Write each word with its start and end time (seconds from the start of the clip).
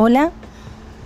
Hola, 0.00 0.30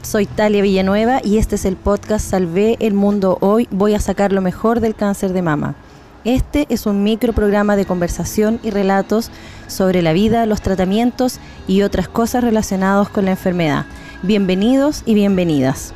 soy 0.02 0.26
Talia 0.26 0.60
Villanueva 0.60 1.22
y 1.24 1.38
este 1.38 1.54
es 1.54 1.64
el 1.64 1.76
podcast 1.76 2.28
Salvé 2.28 2.76
el 2.78 2.92
Mundo 2.92 3.38
Hoy. 3.40 3.66
Voy 3.70 3.94
a 3.94 4.00
sacar 4.00 4.34
lo 4.34 4.42
mejor 4.42 4.80
del 4.80 4.94
cáncer 4.94 5.32
de 5.32 5.40
mama. 5.40 5.76
Este 6.24 6.66
es 6.68 6.84
un 6.84 7.02
microprograma 7.02 7.74
de 7.74 7.86
conversación 7.86 8.60
y 8.62 8.68
relatos 8.68 9.30
sobre 9.66 10.02
la 10.02 10.12
vida, 10.12 10.44
los 10.44 10.60
tratamientos 10.60 11.38
y 11.66 11.80
otras 11.80 12.06
cosas 12.06 12.44
relacionadas 12.44 13.08
con 13.08 13.24
la 13.24 13.30
enfermedad. 13.30 13.86
Bienvenidos 14.22 15.04
y 15.06 15.14
bienvenidas. 15.14 15.94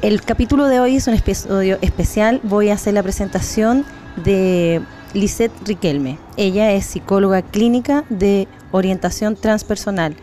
El 0.00 0.22
capítulo 0.22 0.66
de 0.66 0.80
hoy 0.80 0.96
es 0.96 1.06
un 1.06 1.14
episodio 1.14 1.78
especial. 1.82 2.40
Voy 2.42 2.70
a 2.70 2.74
hacer 2.74 2.94
la 2.94 3.02
presentación 3.04 3.84
de 4.24 4.82
Lisette 5.14 5.52
Riquelme. 5.64 6.18
Ella 6.36 6.72
es 6.72 6.84
psicóloga 6.84 7.42
clínica 7.42 8.02
de 8.08 8.48
orientación 8.72 9.36
transpersonal. 9.36 10.16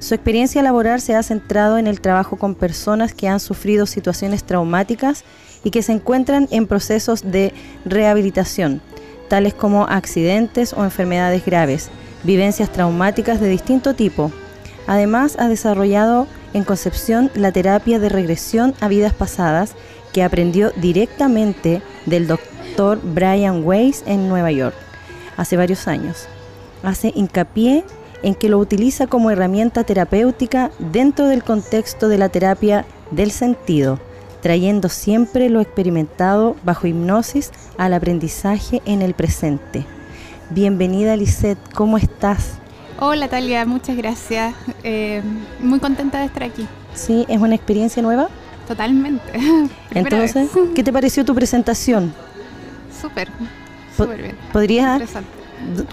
Su 0.00 0.14
experiencia 0.14 0.62
laboral 0.62 1.00
se 1.02 1.14
ha 1.14 1.22
centrado 1.22 1.76
en 1.76 1.86
el 1.86 2.00
trabajo 2.00 2.36
con 2.36 2.54
personas 2.54 3.12
que 3.12 3.28
han 3.28 3.38
sufrido 3.38 3.84
situaciones 3.84 4.44
traumáticas 4.44 5.24
y 5.62 5.70
que 5.70 5.82
se 5.82 5.92
encuentran 5.92 6.48
en 6.50 6.66
procesos 6.66 7.30
de 7.30 7.52
rehabilitación, 7.84 8.80
tales 9.28 9.52
como 9.52 9.84
accidentes 9.84 10.72
o 10.72 10.84
enfermedades 10.84 11.44
graves, 11.44 11.90
vivencias 12.24 12.72
traumáticas 12.72 13.40
de 13.40 13.50
distinto 13.50 13.92
tipo. 13.92 14.32
Además, 14.86 15.36
ha 15.38 15.48
desarrollado 15.48 16.26
en 16.54 16.64
Concepción 16.64 17.30
la 17.34 17.52
terapia 17.52 17.98
de 17.98 18.08
regresión 18.08 18.74
a 18.80 18.88
vidas 18.88 19.12
pasadas 19.12 19.74
que 20.14 20.22
aprendió 20.22 20.72
directamente 20.76 21.82
del 22.06 22.26
doctor 22.26 22.98
Brian 23.02 23.62
Weiss 23.64 24.02
en 24.06 24.30
Nueva 24.30 24.50
York 24.50 24.74
hace 25.36 25.58
varios 25.58 25.86
años. 25.86 26.26
Hace 26.82 27.12
hincapié 27.14 27.84
en 28.22 28.34
que 28.34 28.48
lo 28.48 28.58
utiliza 28.58 29.06
como 29.06 29.30
herramienta 29.30 29.84
terapéutica 29.84 30.70
dentro 30.78 31.26
del 31.26 31.42
contexto 31.42 32.08
de 32.08 32.18
la 32.18 32.28
terapia 32.28 32.84
del 33.10 33.30
sentido, 33.30 33.98
trayendo 34.42 34.88
siempre 34.88 35.48
lo 35.50 35.60
experimentado 35.60 36.56
bajo 36.64 36.86
hipnosis 36.86 37.50
al 37.78 37.94
aprendizaje 37.94 38.82
en 38.84 39.02
el 39.02 39.14
presente. 39.14 39.84
Bienvenida 40.50 41.16
Lisette, 41.16 41.58
¿cómo 41.74 41.96
estás? 41.96 42.54
Hola 42.98 43.28
Talia, 43.28 43.64
muchas 43.64 43.96
gracias. 43.96 44.54
Eh, 44.82 45.22
muy 45.60 45.78
contenta 45.78 46.20
de 46.20 46.26
estar 46.26 46.42
aquí. 46.42 46.66
Sí, 46.94 47.24
¿es 47.28 47.40
una 47.40 47.54
experiencia 47.54 48.02
nueva? 48.02 48.28
Totalmente. 48.68 49.32
Entonces, 49.94 50.50
¿qué 50.74 50.84
te 50.84 50.92
pareció 50.92 51.24
tu 51.24 51.34
presentación? 51.34 52.12
Súper, 53.00 53.28
súper 53.96 54.22
bien. 54.22 54.36
¿Podrías 54.52 55.00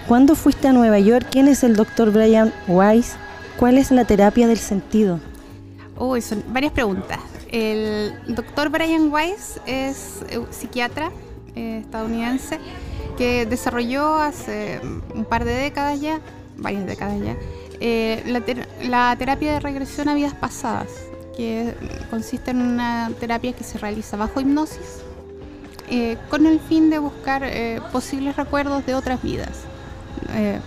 ¿Cuándo 0.07 0.35
fuiste 0.35 0.67
a 0.67 0.73
Nueva 0.73 0.99
York? 0.99 1.27
¿Quién 1.29 1.47
es 1.47 1.63
el 1.63 1.75
doctor 1.75 2.11
Brian 2.11 2.53
Weiss? 2.67 3.15
¿Cuál 3.57 3.77
es 3.77 3.91
la 3.91 4.05
terapia 4.05 4.47
del 4.47 4.57
sentido? 4.57 5.19
Uy, 5.97 6.21
son 6.21 6.43
varias 6.49 6.71
preguntas. 6.71 7.19
El 7.51 8.13
doctor 8.27 8.69
Brian 8.69 9.11
Weiss 9.11 9.59
es 9.65 10.21
eh, 10.29 10.39
psiquiatra 10.51 11.11
eh, 11.55 11.79
estadounidense 11.79 12.59
que 13.17 13.45
desarrolló 13.45 14.15
hace 14.15 14.79
un 15.15 15.25
par 15.25 15.43
de 15.43 15.53
décadas 15.53 15.99
ya, 15.99 16.19
varias 16.57 16.85
décadas 16.85 17.19
ya, 17.19 17.35
eh, 17.79 18.23
la, 18.83 19.15
terapia 19.15 19.53
de 19.53 19.59
regresión 19.59 20.07
a 20.07 20.13
vidas 20.13 20.33
pasadas, 20.35 20.89
que 21.35 21.73
consiste 22.09 22.51
en 22.51 22.61
una 22.61 23.11
terapia 23.19 23.53
que 23.53 23.63
se 23.63 23.77
realiza 23.77 24.17
bajo 24.17 24.39
hipnosis 24.39 25.01
eh, 25.89 26.17
con 26.29 26.45
el 26.45 26.59
fin 26.59 26.89
de 26.89 26.99
buscar 26.99 27.43
eh, 27.45 27.79
posibles 27.91 28.35
recuerdos 28.35 28.85
de 28.85 28.93
otras 28.93 29.21
vidas, 29.21 29.51
eh, 30.33 30.59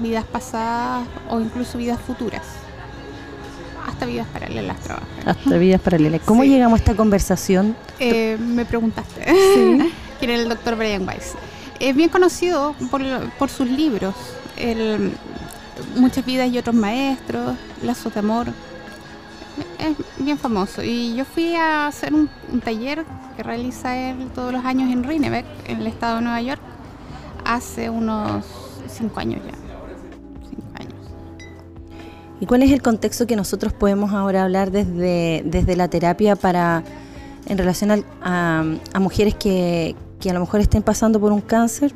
vidas 0.00 0.24
pasadas 0.24 1.06
o 1.28 1.40
incluso 1.40 1.76
vidas 1.76 2.00
futuras. 2.00 2.42
Hasta 3.86 4.06
vidas 4.06 4.26
paralelas 4.32 4.80
trabajan. 4.80 5.08
Hasta 5.26 5.58
vidas 5.58 5.80
paralelas. 5.80 6.22
¿Cómo 6.24 6.44
llegamos 6.44 6.78
a 6.78 6.82
esta 6.82 6.94
conversación? 6.94 7.76
me 7.98 8.64
preguntaste. 8.64 9.24
¿Quién 10.18 10.30
era 10.30 10.42
el 10.42 10.48
doctor 10.48 10.76
Brian 10.76 11.06
Weiss? 11.06 11.34
Es 11.78 11.94
bien 11.94 12.08
conocido 12.08 12.74
por, 13.38 13.50
sus 13.50 13.68
libros, 13.68 14.14
Muchas 15.96 16.24
vidas 16.24 16.48
y 16.52 16.58
otros 16.58 16.76
maestros, 16.76 17.56
Lazos 17.82 18.14
de 18.14 18.20
amor, 18.20 18.52
es 19.78 19.96
bien 20.18 20.38
famoso. 20.38 20.82
Y 20.82 21.14
yo 21.14 21.24
fui 21.24 21.54
a 21.54 21.86
hacer 21.86 22.14
un, 22.14 22.28
taller 22.64 23.04
que 23.36 23.42
realiza 23.42 23.96
él 23.96 24.28
todos 24.34 24.52
los 24.52 24.64
años 24.64 24.90
en 24.92 25.04
Rinebeck, 25.04 25.46
en 25.66 25.80
el 25.80 25.86
estado 25.86 26.16
de 26.16 26.22
Nueva 26.22 26.42
York, 26.42 26.60
hace 27.44 27.90
unos 27.90 28.44
cinco 28.88 29.20
años 29.20 29.40
ya. 29.44 29.52
Cinco 30.48 30.68
años. 30.78 30.94
¿Y 32.40 32.46
cuál 32.46 32.62
es 32.62 32.70
el 32.70 32.82
contexto 32.82 33.26
que 33.26 33.36
nosotros 33.36 33.72
podemos 33.72 34.12
ahora 34.12 34.44
hablar 34.44 34.70
desde, 34.70 35.42
desde 35.44 35.76
la 35.76 35.88
terapia 35.88 36.36
para 36.36 36.82
en 37.46 37.58
relación 37.58 38.04
a, 38.22 38.64
a, 38.92 39.00
mujeres 39.00 39.34
que, 39.34 39.96
que, 40.20 40.30
a 40.30 40.32
lo 40.32 40.40
mejor 40.40 40.60
estén 40.60 40.82
pasando 40.82 41.18
por 41.18 41.32
un 41.32 41.40
cáncer, 41.40 41.92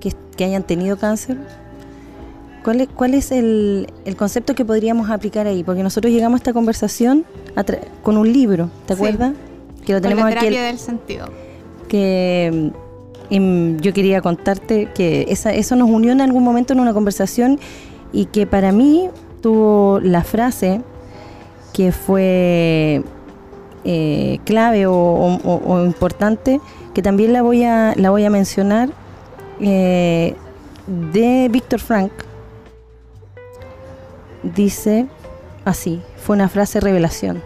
que, 0.00 0.12
que 0.36 0.44
hayan 0.44 0.62
tenido 0.62 0.96
cáncer? 0.96 1.36
¿Cuál 2.66 3.14
es, 3.14 3.30
el, 3.30 3.86
concepto 4.16 4.56
que 4.56 4.64
podríamos 4.64 5.08
aplicar 5.08 5.46
ahí? 5.46 5.62
Porque 5.62 5.84
nosotros 5.84 6.12
llegamos 6.12 6.38
a 6.38 6.38
esta 6.38 6.52
conversación 6.52 7.24
con 8.02 8.16
un 8.16 8.32
libro, 8.32 8.70
¿te 8.86 8.94
acuerdas? 8.94 9.34
Que 9.84 9.92
lo 9.92 10.00
tenemos 10.00 10.24
con 10.24 10.34
la 10.34 10.40
terapia 10.40 10.64
del 10.64 10.78
sentido. 10.80 11.26
Que 11.86 12.72
em, 13.30 13.76
yo 13.76 13.92
quería 13.92 14.20
contarte 14.20 14.88
que 14.96 15.26
eso 15.28 15.76
nos 15.76 15.88
unió 15.88 16.10
en 16.10 16.20
algún 16.20 16.42
momento 16.42 16.72
en 16.72 16.80
una 16.80 16.92
conversación 16.92 17.60
y 18.12 18.24
que 18.24 18.48
para 18.48 18.72
mí 18.72 19.10
tuvo 19.42 20.00
la 20.02 20.24
frase 20.24 20.80
que 21.72 21.92
fue 21.92 23.04
eh, 23.84 24.40
clave 24.44 24.86
o, 24.88 25.84
importante, 25.84 26.60
que 26.94 27.00
también 27.00 27.32
la 27.32 27.42
voy 27.42 27.62
a, 27.62 27.94
la 27.94 28.10
voy 28.10 28.24
a 28.24 28.30
mencionar, 28.30 28.88
eh, 29.60 30.34
de 30.88 31.48
Víctor 31.48 31.78
Frank, 31.78 32.10
dice 34.54 35.06
así, 35.64 36.00
fue 36.16 36.36
una 36.36 36.48
frase 36.48 36.80
revelación. 36.80 37.42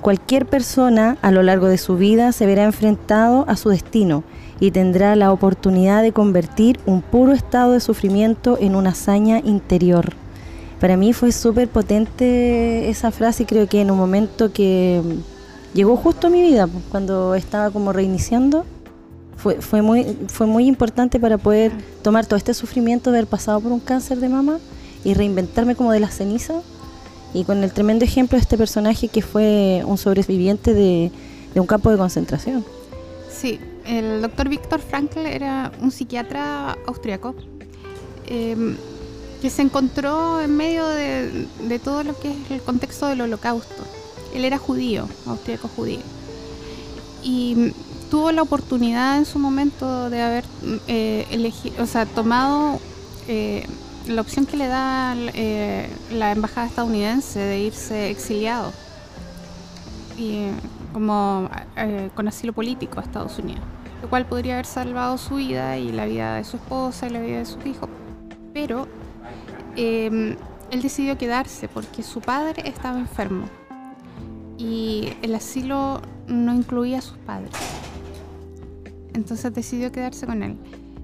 Cualquier 0.00 0.46
persona 0.46 1.18
a 1.22 1.32
lo 1.32 1.42
largo 1.42 1.66
de 1.66 1.78
su 1.78 1.96
vida 1.96 2.32
se 2.32 2.46
verá 2.46 2.64
enfrentado 2.64 3.44
a 3.48 3.56
su 3.56 3.70
destino 3.70 4.22
y 4.60 4.70
tendrá 4.70 5.16
la 5.16 5.32
oportunidad 5.32 6.02
de 6.02 6.12
convertir 6.12 6.78
un 6.86 7.02
puro 7.02 7.32
estado 7.32 7.72
de 7.72 7.80
sufrimiento 7.80 8.58
en 8.60 8.76
una 8.76 8.90
hazaña 8.90 9.40
interior. 9.40 10.12
Para 10.80 10.96
mí 10.96 11.12
fue 11.12 11.32
súper 11.32 11.68
potente 11.68 12.88
esa 12.88 13.10
frase 13.10 13.42
y 13.42 13.46
creo 13.46 13.66
que 13.66 13.80
en 13.80 13.90
un 13.90 13.98
momento 13.98 14.52
que 14.52 15.02
llegó 15.74 15.96
justo 15.96 16.28
a 16.28 16.30
mi 16.30 16.42
vida, 16.42 16.68
pues, 16.68 16.84
cuando 16.90 17.34
estaba 17.34 17.70
como 17.70 17.92
reiniciando, 17.92 18.64
fue, 19.36 19.60
fue, 19.60 19.82
muy, 19.82 20.16
fue 20.28 20.46
muy 20.46 20.66
importante 20.66 21.18
para 21.18 21.38
poder 21.38 21.72
tomar 22.02 22.26
todo 22.26 22.36
este 22.36 22.54
sufrimiento 22.54 23.10
de 23.10 23.18
haber 23.18 23.28
pasado 23.28 23.60
por 23.60 23.72
un 23.72 23.80
cáncer 23.80 24.18
de 24.18 24.28
mama 24.28 24.58
y 25.08 25.14
reinventarme 25.14 25.74
como 25.74 25.92
de 25.92 26.00
la 26.00 26.10
ceniza 26.10 26.60
y 27.32 27.44
con 27.44 27.64
el 27.64 27.72
tremendo 27.72 28.04
ejemplo 28.04 28.36
de 28.36 28.42
este 28.42 28.58
personaje 28.58 29.08
que 29.08 29.22
fue 29.22 29.82
un 29.86 29.96
sobreviviente 29.96 30.74
de, 30.74 31.10
un 31.54 31.66
campo 31.66 31.90
de 31.90 31.96
concentración. 31.96 32.62
Sí, 33.30 33.58
el 33.86 34.20
doctor 34.20 34.50
Víctor 34.50 34.80
Frankl 34.80 35.20
era 35.20 35.72
un 35.80 35.90
psiquiatra 35.90 36.76
austriaco 36.86 37.34
em, 38.26 38.76
que 39.40 39.48
se 39.48 39.62
encontró 39.62 40.42
en 40.42 40.54
medio 40.54 40.86
de, 40.86 41.80
todo 41.82 42.02
lo 42.04 42.18
que 42.18 42.30
es 42.30 42.50
el 42.50 42.60
contexto 42.60 43.06
del 43.06 43.22
holocausto. 43.22 43.82
Él 44.34 44.44
era 44.44 44.58
judío, 44.58 45.08
austriaco 45.26 45.68
judío. 45.68 46.00
Y 47.22 47.72
tuvo 48.10 48.30
la 48.30 48.42
oportunidad 48.42 49.16
en 49.16 49.24
su 49.24 49.38
momento 49.38 50.10
de 50.10 50.20
haber 50.20 50.44
eh, 50.86 51.26
elegido, 51.30 51.82
o 51.82 51.86
sea, 51.86 52.04
tomado 52.04 52.78
eh, 53.26 53.66
la 54.08 54.22
opción 54.22 54.46
que 54.46 54.56
le 54.56 54.66
da 54.66 55.14
eh, 55.16 55.88
la 56.10 56.32
embajada 56.32 56.66
estadounidense 56.66 57.38
de 57.38 57.60
irse 57.60 58.10
exiliado 58.10 58.72
y 60.16 60.46
como 60.92 61.48
eh, 61.76 62.10
con 62.14 62.26
asilo 62.26 62.52
político 62.52 63.00
a 63.00 63.02
Estados 63.02 63.38
Unidos, 63.38 63.62
lo 64.02 64.08
cual 64.08 64.26
podría 64.26 64.54
haber 64.54 64.66
salvado 64.66 65.18
su 65.18 65.36
vida 65.36 65.76
y 65.76 65.92
la 65.92 66.06
vida 66.06 66.36
de 66.36 66.44
su 66.44 66.56
esposa 66.56 67.06
y 67.06 67.10
la 67.10 67.20
vida 67.20 67.38
de 67.38 67.44
sus 67.44 67.64
hijos. 67.66 67.88
Pero 68.52 68.88
em, 69.76 70.36
él 70.70 70.82
decidió 70.82 71.16
quedarse 71.18 71.68
porque 71.68 72.02
su 72.02 72.20
padre 72.20 72.68
estaba 72.68 72.98
enfermo 72.98 73.46
y 74.56 75.12
el 75.22 75.34
asilo 75.34 76.00
no 76.26 76.54
incluía 76.54 76.98
a 76.98 77.02
sus 77.02 77.18
padres. 77.18 77.52
Entonces 79.12 79.52
decidió 79.52 79.92
quedarse 79.92 80.26
con 80.26 80.42
él. 80.42 80.56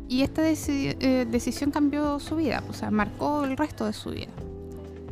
Y 0.08 0.22
esta 0.22 0.42
eh, 0.46 1.26
decisión 1.30 1.70
cambió 1.70 2.18
su 2.20 2.36
vida, 2.36 2.62
o 2.68 2.72
sea, 2.72 2.90
marcó 2.90 3.44
el 3.44 3.56
resto 3.56 3.86
de 3.86 3.92
su 3.92 4.10
vida. 4.10 4.28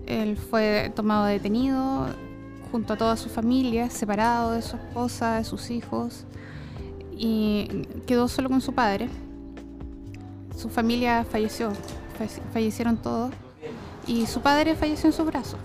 Él 0.07 0.37
fue 0.37 0.93
tomado 0.95 1.25
detenido 1.25 2.09
junto 2.71 2.93
a 2.93 2.97
toda 2.97 3.17
su 3.17 3.29
familia, 3.29 3.89
separado 3.91 4.53
de 4.53 4.63
su 4.63 4.77
esposa, 4.77 5.37
de 5.37 5.45
sus 5.45 5.71
hijos, 5.71 6.25
y 7.17 7.87
quedó 8.07 8.29
solo 8.29 8.49
con 8.49 8.61
su 8.61 8.73
padre. 8.75 9.09
Su 10.57 10.69
familia 10.69 11.25
falleció, 11.25 11.73
fallecieron 12.53 12.97
todos, 12.97 13.33
y 14.07 14.27
su 14.27 14.41
padre 14.41 14.75
falleció 14.75 15.09
en 15.09 15.13
sus 15.13 15.27
brazos. 15.27 15.59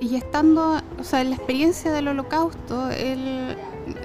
y 0.00 0.16
estando, 0.16 0.80
o 0.98 1.04
sea, 1.04 1.20
en 1.20 1.30
la 1.30 1.36
experiencia 1.36 1.92
del 1.92 2.08
holocausto, 2.08 2.90
él 2.90 3.56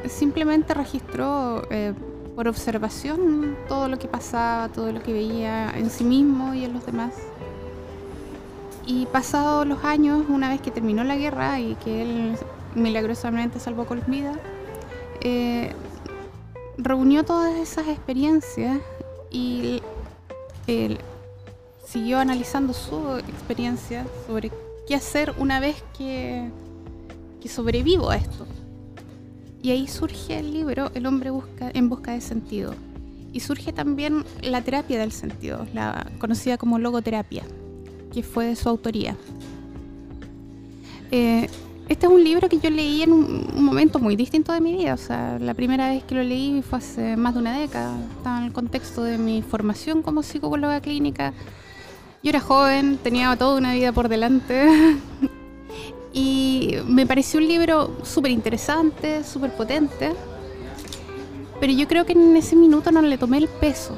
simplemente 0.08 0.76
registró 0.76 1.64
eh, 1.72 1.94
por 2.38 2.48
observación 2.48 3.58
todo 3.68 3.90
lo 3.90 3.98
que 3.98 4.08
pasaba, 4.08 4.70
todo 4.70 4.92
lo 4.92 5.02
que 5.02 5.12
veía 5.12 5.72
en 5.76 5.90
sí 5.90 6.04
mismo 6.04 6.54
y 6.54 6.66
en 6.66 6.74
los 6.74 6.86
demás. 6.86 7.16
Y 8.86 9.08
pasados 9.08 9.66
los 9.66 9.84
años, 9.84 10.24
una 10.30 10.50
vez 10.50 10.62
que 10.62 10.70
terminó 10.70 11.04
la 11.04 11.16
guerra 11.16 11.60
y 11.60 11.74
que 11.84 12.04
él 12.04 12.38
milagrosamente 12.76 13.60
salvó 13.60 13.88
con 13.88 14.04
vida, 14.06 14.34
eh, 15.22 15.74
reunió 16.78 17.26
todas 17.26 17.56
esas 17.56 17.88
experiencias 17.88 18.82
y 19.32 19.82
él 20.68 21.00
siguió 21.88 22.20
analizando 22.20 22.74
su 22.74 23.18
experiencia 23.18 24.06
sobre 24.28 24.52
qué 24.88 24.94
hacer 24.94 25.34
una 25.40 25.60
vez 25.60 25.84
que, 25.98 26.52
que 27.42 27.50
sobrevivo 27.50 28.12
a 28.12 28.18
esto. 28.18 28.46
Y 29.62 29.72
ahí 29.72 29.88
surge 29.88 30.40
el 30.40 30.54
libro 30.54 30.92
El 30.94 31.06
hombre 31.06 31.30
busca, 31.30 31.72
en 31.74 31.90
busca 31.90 32.12
de 32.12 32.22
sentido. 32.22 32.74
Y 33.34 33.40
surge 33.40 33.74
también 33.74 34.24
la 34.42 34.62
terapia 34.62 35.00
del 35.00 35.12
sentido, 35.12 35.68
la 35.74 36.08
conocida 36.20 36.58
como 36.58 36.80
logoterapia, 36.80 37.44
que 38.14 38.24
fue 38.24 38.46
de 38.48 38.56
su 38.56 38.70
autoría. 38.70 39.16
Eh, 41.12 41.48
este 41.90 42.06
es 42.06 42.12
un 42.12 42.22
libro 42.22 42.50
que 42.50 42.60
yo 42.60 42.70
leí 42.70 43.02
en 43.02 43.14
un, 43.14 43.64
momento 43.64 44.00
muy 44.00 44.16
distinto 44.18 44.52
de 44.52 44.60
mi 44.60 44.74
vida. 44.74 44.94
O 44.94 44.98
sea, 44.98 45.40
la 45.40 45.54
primera 45.54 45.90
vez 45.90 46.04
que 46.04 46.16
lo 46.16 46.24
leí 46.24 46.62
fue 46.62 46.80
hace 46.80 47.16
más 47.16 47.34
de 47.34 47.40
una 47.40 47.58
década. 47.58 47.98
Estaba 48.18 48.40
en 48.40 48.46
el 48.46 48.54
contexto 48.54 49.04
de 49.04 49.18
mi 49.18 49.42
formación 49.42 50.02
como 50.02 50.22
psicóloga 50.22 50.82
clínica. 50.82 51.34
Yo 52.24 52.30
era 52.30 52.42
joven, 52.42 52.98
tenía 53.02 53.34
toda 53.38 53.58
una 53.58 53.74
vida 53.74 53.94
por 53.94 54.10
delante. 54.10 54.68
y 56.18 56.78
me 56.88 57.06
pareció 57.06 57.40
un 57.40 57.48
libro 57.48 57.96
súper 58.02 58.32
interesante, 58.32 59.24
súper 59.24 59.56
potente. 59.56 60.14
Pero 61.60 61.74
yo 61.74 61.88
creo 61.88 62.08
que 62.08 62.14
en 62.14 62.36
ese 62.36 62.56
minuto 62.56 62.92
no 62.92 63.04
le 63.04 63.20
tomé 63.20 63.38
el 63.38 63.48
peso. 63.48 63.96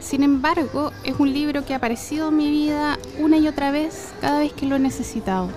Sin 0.00 0.22
embargo, 0.22 0.90
es 1.04 1.14
un 1.18 1.30
libro 1.30 1.62
que 1.66 1.74
ha 1.74 1.76
aparecido 1.76 2.30
en 2.30 2.38
mi 2.38 2.50
vida 2.50 2.98
una 3.18 3.36
y 3.36 3.46
otra 3.46 3.70
vez 3.70 4.14
cada 4.22 4.38
vez 4.38 4.54
que 4.54 4.64
lo 4.64 4.76
he 4.76 4.78
necesitado. 4.78 5.50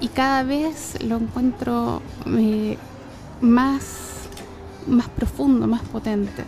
Y 0.00 0.08
cada 0.08 0.42
vez 0.42 0.96
lo 1.04 1.18
encuentro 1.18 2.00
eh, 2.28 2.78
más, 3.42 4.22
más 4.86 5.10
profundo, 5.10 5.66
más 5.66 5.82
potente. 5.82 6.44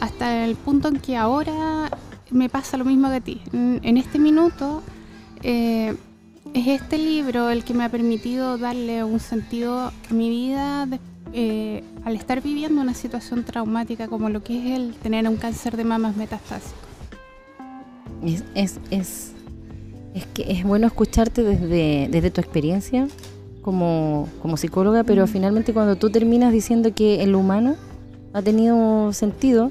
Hasta 0.00 0.44
el 0.44 0.56
punto 0.56 0.88
en 0.88 0.98
que 0.98 1.16
ahora 1.16 1.88
me 2.32 2.48
pasa 2.48 2.76
lo 2.76 2.84
mismo 2.84 3.08
que 3.08 3.14
a 3.14 3.20
ti. 3.20 3.40
En, 3.52 3.96
este 3.96 4.18
minuto 4.18 4.82
eh, 5.44 5.96
es 6.54 6.66
este 6.66 6.98
libro 6.98 7.50
el 7.50 7.64
que 7.64 7.74
me 7.74 7.84
ha 7.84 7.88
permitido 7.88 8.58
darle 8.58 9.04
un 9.04 9.20
sentido 9.20 9.78
a 9.78 9.92
mi 10.10 10.28
vida 10.28 10.88
eh, 11.32 11.82
al 12.04 12.14
estar 12.16 12.42
viviendo 12.42 12.80
una 12.80 12.94
situación 12.94 13.44
traumática 13.44 14.08
como 14.08 14.28
lo 14.28 14.42
que 14.42 14.58
es 14.58 14.78
el 14.78 14.94
tener 14.94 15.26
un 15.28 15.36
cáncer 15.36 15.76
de 15.76 15.84
mamas 15.84 16.16
metastásico. 16.16 16.76
Es, 18.24 18.44
es, 18.54 18.78
es, 18.90 19.32
es 20.14 20.26
que 20.26 20.52
es 20.52 20.64
bueno 20.64 20.86
escucharte 20.86 21.42
desde, 21.42 22.08
desde 22.10 22.30
tu 22.30 22.40
experiencia 22.40 23.08
como, 23.62 24.28
como 24.42 24.56
psicóloga, 24.56 25.04
pero 25.04 25.26
finalmente 25.26 25.72
cuando 25.72 25.96
tú 25.96 26.10
terminas 26.10 26.52
diciendo 26.52 26.94
que 26.94 27.22
el 27.22 27.34
humano 27.34 27.76
ha 28.32 28.42
tenido 28.42 29.12
sentido, 29.12 29.70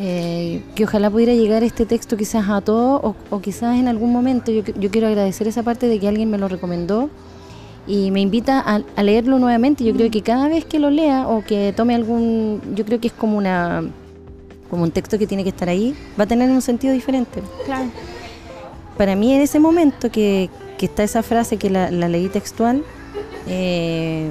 eh, 0.00 0.62
que 0.76 0.84
ojalá 0.84 1.10
pudiera 1.10 1.34
llegar 1.34 1.64
este 1.64 1.84
texto 1.84 2.16
quizás 2.16 2.48
a 2.48 2.60
todos 2.60 3.16
o, 3.30 3.40
quizás 3.40 3.76
en 3.76 3.88
algún 3.88 4.12
momento 4.12 4.52
yo, 4.52 4.62
quiero 4.92 5.08
agradecer 5.08 5.48
esa 5.48 5.64
parte 5.64 5.88
de 5.88 5.98
que 5.98 6.06
alguien 6.06 6.30
me 6.30 6.38
lo 6.38 6.46
recomendó 6.46 7.10
y 7.84 8.12
me 8.12 8.20
invita 8.20 8.60
a, 8.60 9.02
leerlo 9.02 9.40
nuevamente. 9.40 9.82
Yo 9.82 9.92
creo 9.94 10.08
que 10.08 10.22
cada 10.22 10.46
vez 10.46 10.64
que 10.64 10.78
lo 10.78 10.90
lea 10.90 11.26
o 11.26 11.42
que 11.42 11.72
tome 11.76 11.96
algún, 11.96 12.60
yo 12.76 12.84
creo 12.84 13.00
que 13.00 13.08
es 13.08 13.12
como 13.12 13.36
una 13.36 13.82
como 14.70 14.84
un 14.84 14.92
texto 14.92 15.18
que 15.18 15.26
tiene 15.26 15.42
que 15.42 15.48
estar 15.48 15.68
ahí, 15.68 15.96
va 16.18 16.24
a 16.24 16.26
tener 16.28 16.48
un 16.48 16.62
sentido 16.62 16.92
diferente. 16.92 17.42
Claro. 17.64 17.86
Para 18.96 19.16
mí 19.16 19.32
en 19.32 19.40
ese 19.40 19.58
momento 19.58 20.12
que, 20.12 20.48
está 20.78 21.02
esa 21.02 21.24
frase 21.24 21.56
que 21.56 21.70
la, 21.70 21.90
leí 21.90 22.28
textual, 22.28 22.84
eh, 23.48 24.30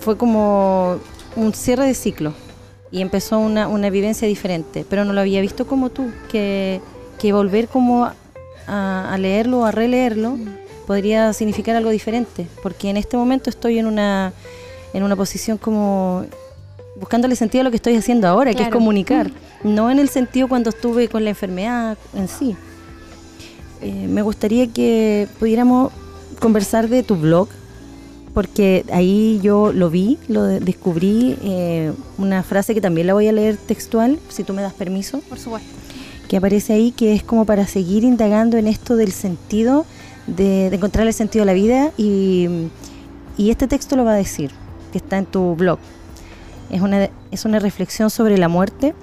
fue 0.00 0.18
como 0.18 0.98
un 1.36 1.54
cierre 1.54 1.86
de 1.86 1.94
ciclo 1.94 2.34
y 2.94 3.02
empezó 3.02 3.40
una, 3.40 3.66
una 3.66 3.90
vivencia 3.90 4.28
diferente, 4.28 4.86
pero 4.88 5.04
no 5.04 5.12
lo 5.12 5.20
había 5.20 5.40
visto 5.40 5.66
como 5.66 5.90
tú, 5.90 6.12
que, 6.30 6.80
que 7.18 7.32
volver 7.32 7.66
como 7.66 8.08
a, 8.68 9.16
leerlo 9.18 9.62
o 9.62 9.64
a 9.64 9.72
releerlo 9.72 10.38
podría 10.86 11.32
significar 11.32 11.74
algo 11.74 11.90
diferente, 11.90 12.46
porque 12.62 12.90
en 12.90 12.96
este 12.96 13.16
momento 13.16 13.50
estoy 13.50 13.80
en 13.80 13.86
una, 13.86 14.32
en 14.92 15.02
una 15.02 15.16
posición 15.16 15.58
como 15.58 16.24
buscándole 16.94 17.34
sentido 17.34 17.62
a 17.62 17.64
lo 17.64 17.70
que 17.70 17.78
estoy 17.78 17.96
haciendo 17.96 18.28
ahora, 18.28 18.54
que 18.54 18.62
es 18.62 18.68
comunicar, 18.68 19.28
no 19.64 19.90
en 19.90 19.98
el 19.98 20.08
sentido 20.08 20.46
cuando 20.46 20.70
estuve 20.70 21.08
con 21.08 21.24
la 21.24 21.30
enfermedad 21.30 21.98
en 22.14 22.28
sí. 22.28 22.54
Eh, 23.80 24.06
me 24.08 24.22
gustaría 24.22 24.68
que 24.68 25.26
pudiéramos 25.40 25.92
conversar 26.38 26.88
de 26.88 27.02
tu 27.02 27.16
blog, 27.16 27.48
porque 28.34 28.84
ahí 28.92 29.38
yo 29.42 29.72
lo 29.72 29.90
vi, 29.90 30.18
lo 30.26 30.42
descubrí, 30.42 31.38
eh, 31.42 31.92
una 32.18 32.42
frase 32.42 32.74
que 32.74 32.80
también 32.80 33.06
la 33.06 33.14
voy 33.14 33.28
a 33.28 33.32
leer 33.32 33.56
textual, 33.56 34.18
si 34.28 34.42
tú 34.42 34.52
me 34.52 34.60
das 34.60 34.74
permiso. 34.74 35.20
Por 35.28 35.38
supuesto. 35.38 35.68
Que 36.28 36.36
aparece 36.36 36.72
ahí, 36.72 36.90
que 36.90 37.14
es 37.14 37.22
como 37.22 37.44
para 37.44 37.66
seguir 37.68 38.02
indagando 38.02 38.58
en 38.58 38.66
esto 38.66 38.96
del 38.96 39.12
sentido, 39.12 39.86
de, 40.26 40.66
encontrar 40.66 41.06
el 41.06 41.14
sentido 41.14 41.42
de 41.42 41.46
la 41.46 41.52
vida, 41.52 41.92
y, 41.96 42.48
y, 43.36 43.50
este 43.50 43.68
texto 43.68 43.94
lo 43.94 44.04
va 44.04 44.14
a 44.14 44.16
decir, 44.16 44.50
que 44.90 44.98
está 44.98 45.16
en 45.16 45.26
tu 45.26 45.54
blog. 45.54 45.78
Es 46.70 46.80
una, 46.80 47.08
es 47.30 47.44
una 47.44 47.60
reflexión 47.60 48.10
sobre 48.10 48.36
la 48.36 48.48
muerte, 48.48 48.94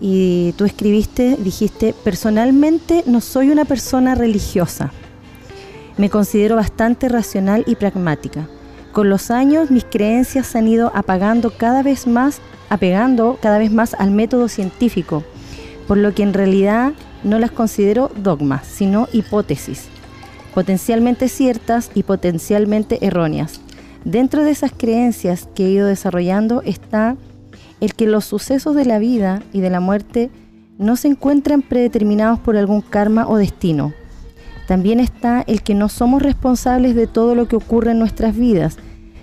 y 0.00 0.52
tú 0.56 0.64
escribiste, 0.64 1.36
dijiste, 1.40 1.92
personalmente 2.04 3.02
no 3.06 3.20
soy 3.20 3.50
una 3.50 3.64
persona 3.64 4.14
religiosa 4.14 4.92
me 5.98 6.08
considero 6.08 6.56
bastante 6.56 7.08
racional 7.08 7.64
y 7.66 7.74
pragmática. 7.74 8.48
Con 8.92 9.10
los 9.10 9.30
años 9.30 9.70
mis 9.70 9.84
creencias 9.84 10.46
se 10.46 10.58
han 10.58 10.68
ido 10.68 10.90
apagando 10.94 11.50
cada 11.50 11.82
vez 11.82 12.06
más, 12.06 12.40
apegando 12.70 13.38
cada 13.42 13.58
vez 13.58 13.70
más 13.70 13.94
al 13.94 14.10
método 14.10 14.48
científico, 14.48 15.22
por 15.86 15.98
lo 15.98 16.14
que 16.14 16.22
en 16.22 16.32
realidad 16.32 16.92
no 17.24 17.38
las 17.38 17.50
considero 17.50 18.10
dogmas, 18.16 18.66
sino 18.66 19.08
hipótesis, 19.12 19.86
potencialmente 20.54 21.28
ciertas 21.28 21.90
y 21.94 22.04
potencialmente 22.04 23.04
erróneas. 23.04 23.60
Dentro 24.04 24.44
de 24.44 24.52
esas 24.52 24.72
creencias 24.72 25.48
que 25.54 25.66
he 25.66 25.70
ido 25.70 25.86
desarrollando 25.86 26.62
está 26.62 27.16
el 27.80 27.94
que 27.94 28.06
los 28.06 28.24
sucesos 28.24 28.74
de 28.74 28.84
la 28.84 28.98
vida 28.98 29.42
y 29.52 29.60
de 29.60 29.70
la 29.70 29.80
muerte 29.80 30.30
no 30.78 30.96
se 30.96 31.08
encuentran 31.08 31.62
predeterminados 31.62 32.38
por 32.38 32.56
algún 32.56 32.80
karma 32.80 33.28
o 33.28 33.36
destino, 33.36 33.92
también 34.68 35.00
está 35.00 35.42
el 35.46 35.62
que 35.62 35.72
no 35.72 35.88
somos 35.88 36.20
responsables 36.20 36.94
de 36.94 37.06
todo 37.06 37.34
lo 37.34 37.48
que 37.48 37.56
ocurre 37.56 37.92
en 37.92 37.98
nuestras 37.98 38.36
vidas, 38.36 38.76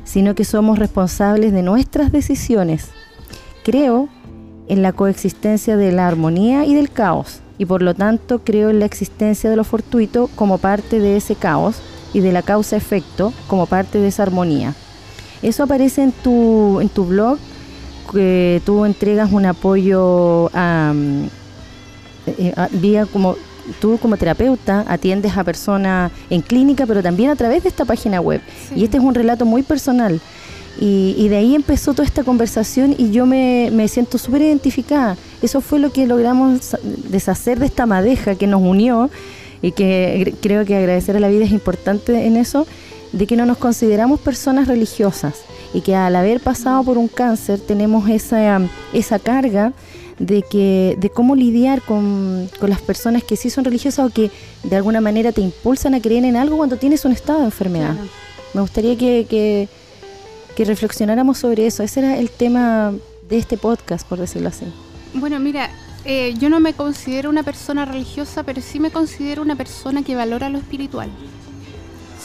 sino 0.04 0.34
que 0.34 0.44
somos 0.44 0.80
responsables 0.80 1.54
de 1.54 1.62
nuestras 1.62 2.12
decisiones. 2.12 2.90
Creo 3.64 4.10
en 4.68 4.82
la 4.82 4.92
coexistencia 4.92 5.78
de 5.78 5.92
la 5.92 6.08
armonía 6.08 6.66
y 6.66 6.74
del 6.74 6.90
caos, 6.90 7.42
y 7.60 7.66
por 7.66 7.84
lo 7.84 7.94
tanto 7.94 8.40
creo 8.40 8.72
en 8.72 8.80
la 8.80 8.88
existencia 8.88 9.48
de 9.52 9.56
lo 9.56 9.64
fortuito 9.64 10.32
como 10.36 10.58
parte 10.58 11.00
de 11.00 11.16
ese 11.16 11.36
caos 11.36 11.76
y 12.12 12.22
de 12.22 12.32
la 12.32 12.42
causa-efecto 12.42 13.32
como 13.46 13.68
parte 13.68 14.00
de 14.00 14.08
esa 14.08 14.24
armonía. 14.24 14.74
Eso 15.44 15.62
aparece 15.62 16.02
en 16.02 16.12
tu, 16.12 16.82
en 16.82 16.90
tu 16.90 17.06
blog, 17.06 17.38
que 18.12 18.64
tú 18.66 18.84
entregas 18.84 19.32
un 19.32 19.46
apoyo 19.46 20.50
a, 20.56 20.92
eh, 22.26 22.54
vía 22.72 23.06
como 23.06 23.36
tú 23.80 23.98
como 23.98 24.18
terapeuta 24.18 24.86
atiendes 24.88 25.38
a 25.38 25.44
personas 25.44 26.12
en 26.30 26.42
clínica, 26.42 26.86
pero 26.86 27.02
también 27.02 27.30
a 27.30 27.36
través 27.36 27.64
de 27.64 27.70
esta 27.70 27.86
página 27.86 28.22
web. 28.22 28.42
Y 28.76 28.84
este 28.84 28.98
es 28.98 29.04
un 29.04 29.14
relato 29.14 29.46
muy 29.46 29.64
personal. 29.64 30.20
Y, 30.80 31.30
de 31.30 31.38
ahí 31.38 31.56
empezó 31.56 31.94
toda 31.94 32.06
esta 32.06 32.26
conversación 32.26 32.96
y 32.98 33.12
yo 33.12 33.26
me, 33.26 33.88
siento 33.88 34.18
súper 34.18 34.42
identificada. 34.42 35.16
Eso 35.42 35.62
fue 35.62 35.80
lo 35.80 35.94
que 35.94 36.06
logramos 36.06 36.76
deshacer 37.10 37.60
de 37.60 37.68
esta 37.68 37.86
madeja 37.86 38.36
que 38.36 38.46
nos 38.46 38.62
unió 38.62 39.10
y 39.62 39.72
que 39.72 40.34
creo 40.42 40.66
que 40.66 40.76
agradecer 40.76 41.16
a 41.16 41.22
la 41.22 41.30
vida 41.30 41.46
es 41.46 41.52
importante 41.52 42.26
en 42.26 42.36
eso, 42.36 42.68
de 43.14 43.26
que 43.26 43.38
no 43.38 43.46
nos 43.46 43.58
consideramos 43.58 44.20
personas 44.20 44.68
religiosas 44.68 45.36
y 45.74 45.80
que 45.80 45.96
al 45.96 46.16
haber 46.16 46.42
pasado 46.42 46.84
por 46.84 46.98
un 46.98 47.08
cáncer 47.08 47.62
tenemos 47.62 48.10
esa, 48.10 48.62
esa 48.92 49.20
carga 49.20 49.72
de 50.20 50.44
que 50.44 50.96
de 51.00 51.10
cómo 51.10 51.36
lidiar 51.36 51.82
con, 51.82 52.50
las 52.62 52.82
personas 52.82 53.24
que 53.24 53.36
sí 53.36 53.50
son 53.50 53.66
religiosas 53.66 54.06
o 54.06 54.14
que 54.14 54.32
de 54.64 54.76
alguna 54.76 55.02
manera 55.02 55.32
te 55.32 55.42
impulsan 55.42 55.94
a 55.94 56.02
creer 56.02 56.24
en 56.26 56.36
algo 56.36 56.58
cuando 56.58 56.78
tienes 56.78 57.06
un 57.06 57.12
estado 57.12 57.40
de 57.40 57.46
enfermedad. 57.46 57.96
Me 58.54 58.62
gustaría 58.62 58.98
que, 58.98 59.26
que, 60.56 60.66
reflexionáramos 60.66 61.38
sobre 61.38 61.68
eso. 61.68 61.84
Ese 61.84 62.00
era 62.00 62.18
el 62.18 62.30
tema 62.30 62.94
de 63.28 63.38
este 63.38 63.58
podcast, 63.58 64.08
por 64.08 64.20
decirlo 64.20 64.48
así. 64.48 64.66
Bueno, 65.14 65.40
mira, 65.40 65.70
eh, 66.06 66.34
yo 66.40 66.50
no 66.50 66.62
me 66.62 66.74
considero 66.74 67.30
una 67.30 67.44
persona 67.44 67.84
religiosa, 67.84 68.44
pero 68.44 68.62
sí 68.62 68.80
me 68.80 68.92
considero 68.92 69.42
una 69.42 69.58
persona 69.58 70.04
que 70.04 70.16
valora 70.16 70.50
lo 70.50 70.58
espiritual. 70.58 71.10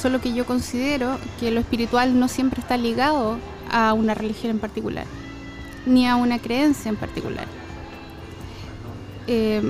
Solo 0.00 0.20
que 0.20 0.32
yo 0.32 0.46
considero 0.46 1.18
que 1.40 1.50
lo 1.50 1.60
espiritual 1.60 2.18
no 2.18 2.28
siempre 2.28 2.60
está 2.60 2.76
ligado 2.76 3.38
a 3.70 3.92
una 3.92 4.14
religión 4.14 4.52
en 4.52 4.58
particular, 4.60 5.06
ni 5.86 6.06
a 6.06 6.16
una 6.16 6.38
creencia 6.38 6.88
en 6.88 6.96
particular. 6.96 7.59
Eh, 9.26 9.62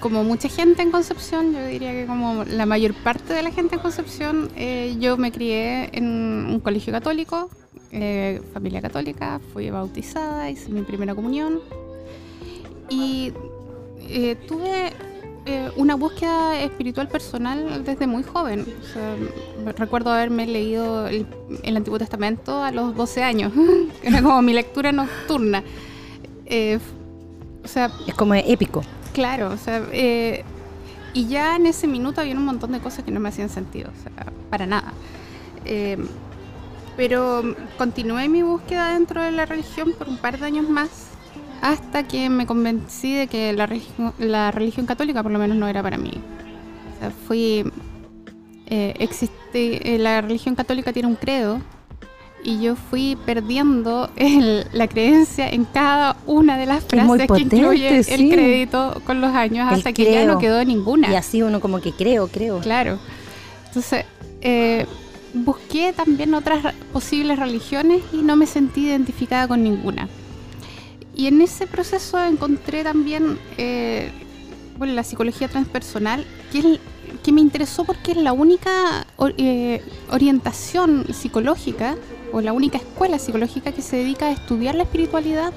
como 0.00 0.24
mucha 0.24 0.48
gente 0.48 0.82
en 0.82 0.90
Concepción, 0.90 1.52
yo 1.52 1.64
diría 1.64 1.92
que 1.92 2.06
como 2.06 2.44
la 2.44 2.66
mayor 2.66 2.92
parte 2.92 3.32
de 3.34 3.42
la 3.42 3.52
gente 3.52 3.76
en 3.76 3.80
Concepción, 3.80 4.50
eh, 4.56 4.96
yo 4.98 5.16
me 5.16 5.30
crié 5.30 5.90
en 5.96 6.06
un 6.50 6.58
colegio 6.58 6.92
católico, 6.92 7.48
eh, 7.92 8.42
familia 8.52 8.82
católica, 8.82 9.40
fui 9.52 9.70
bautizada, 9.70 10.50
hice 10.50 10.70
mi 10.70 10.82
primera 10.82 11.14
comunión 11.14 11.60
y 12.88 13.32
tuve 14.48 14.92
una 15.76 15.94
búsqueda 15.94 16.60
espiritual 16.60 17.08
personal 17.08 17.84
desde 17.84 18.06
muy 18.08 18.24
joven. 18.24 18.66
recuerdo 19.76 20.10
haberme 20.10 20.46
leído 20.46 21.06
el, 21.06 21.26
el, 21.62 21.76
Antiguo 21.76 21.98
Testamento 21.98 22.62
a 22.62 22.72
los 22.72 22.94
12 22.96 23.22
años, 23.22 23.52
era 24.02 24.20
como 24.20 24.42
mi 24.42 24.52
lectura 24.52 24.90
nocturna. 24.90 25.62
O 27.64 27.68
sea, 27.68 27.90
es 28.06 28.14
como 28.14 28.34
épico. 28.34 28.82
Claro, 29.12 29.50
o 29.50 29.56
sea, 29.56 29.82
eh, 29.92 30.44
y 31.14 31.26
ya 31.26 31.56
en 31.56 31.66
ese 31.66 31.86
minuto 31.86 32.20
había 32.20 32.34
un 32.34 32.44
montón 32.44 32.72
de 32.72 32.80
cosas 32.80 33.04
que 33.04 33.10
no 33.10 33.20
me 33.20 33.28
hacían 33.28 33.48
sentido, 33.48 33.90
o 33.90 34.02
sea, 34.02 34.32
para 34.50 34.66
nada. 34.66 34.92
Eh, 35.64 35.98
pero 36.96 37.54
continué 37.78 38.28
mi 38.28 38.42
búsqueda 38.42 38.92
dentro 38.92 39.22
de 39.22 39.32
la 39.32 39.46
religión 39.46 39.92
por 39.96 40.08
un 40.08 40.18
par 40.18 40.38
de 40.38 40.46
años 40.46 40.68
más, 40.68 41.08
hasta 41.60 42.06
que 42.06 42.28
me 42.28 42.46
convencí 42.46 43.14
de 43.14 43.26
que 43.26 43.52
la, 43.52 43.68
la 44.18 44.50
religión 44.50 44.86
católica 44.86 45.22
por 45.22 45.32
lo 45.32 45.38
menos 45.38 45.56
no 45.56 45.68
era 45.68 45.82
para 45.82 45.98
mí. 45.98 46.12
O 46.96 47.00
sea, 47.00 47.10
fui... 47.10 47.64
Eh, 48.66 48.94
existe, 49.00 49.98
la 49.98 50.22
religión 50.22 50.54
católica 50.54 50.94
tiene 50.94 51.08
un 51.08 51.16
credo 51.16 51.60
y 52.44 52.60
yo 52.60 52.76
fui 52.76 53.16
perdiendo 53.24 54.10
la 54.72 54.88
creencia 54.88 55.48
en 55.48 55.64
cada 55.64 56.16
una 56.26 56.56
de 56.58 56.66
las 56.66 56.84
frases 56.84 57.26
que 57.26 57.40
incluye 57.40 57.98
el 57.98 58.30
crédito 58.30 59.00
con 59.06 59.20
los 59.20 59.34
años 59.34 59.70
hasta 59.70 59.92
que 59.92 60.12
ya 60.12 60.24
no 60.24 60.38
quedó 60.38 60.64
ninguna. 60.64 61.10
Y 61.10 61.16
así 61.16 61.42
uno 61.42 61.60
como 61.60 61.80
que 61.80 61.92
creo, 61.92 62.28
creo. 62.28 62.60
Claro. 62.60 62.98
Entonces, 63.66 64.04
eh, 64.40 64.86
busqué 65.34 65.92
también 65.92 66.34
otras 66.34 66.74
posibles 66.92 67.38
religiones 67.38 68.02
y 68.12 68.18
no 68.18 68.36
me 68.36 68.46
sentí 68.46 68.86
identificada 68.86 69.48
con 69.48 69.62
ninguna. 69.62 70.08
Y 71.14 71.26
en 71.26 71.40
ese 71.42 71.66
proceso 71.66 72.22
encontré 72.22 72.84
también 72.84 73.38
eh, 73.58 74.10
bueno, 74.82 74.94
la 74.94 75.04
psicología 75.04 75.48
transpersonal, 75.48 76.24
que, 76.50 76.80
que 77.22 77.32
me 77.32 77.40
interesó 77.40 77.84
porque 77.84 78.12
es 78.12 78.16
la 78.16 78.32
única 78.32 79.06
eh, 79.36 79.80
orientación 80.10 81.06
psicológica 81.12 81.96
o 82.32 82.40
la 82.40 82.52
única 82.52 82.78
escuela 82.78 83.18
psicológica 83.18 83.72
que 83.72 83.82
se 83.82 83.96
dedica 83.96 84.26
a 84.26 84.32
estudiar 84.32 84.74
la 84.74 84.84
espiritualidad 84.84 85.52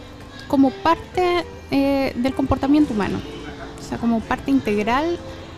como 0.47 0.71
parte 0.71 1.45
eh, 1.71 2.13
del 2.15 2.33
comportamiento 2.33 2.93
humano, 2.93 3.19
o 3.79 3.83
sea, 3.83 3.97
como 3.97 4.19
parte 4.19 4.51
integral. 4.51 5.17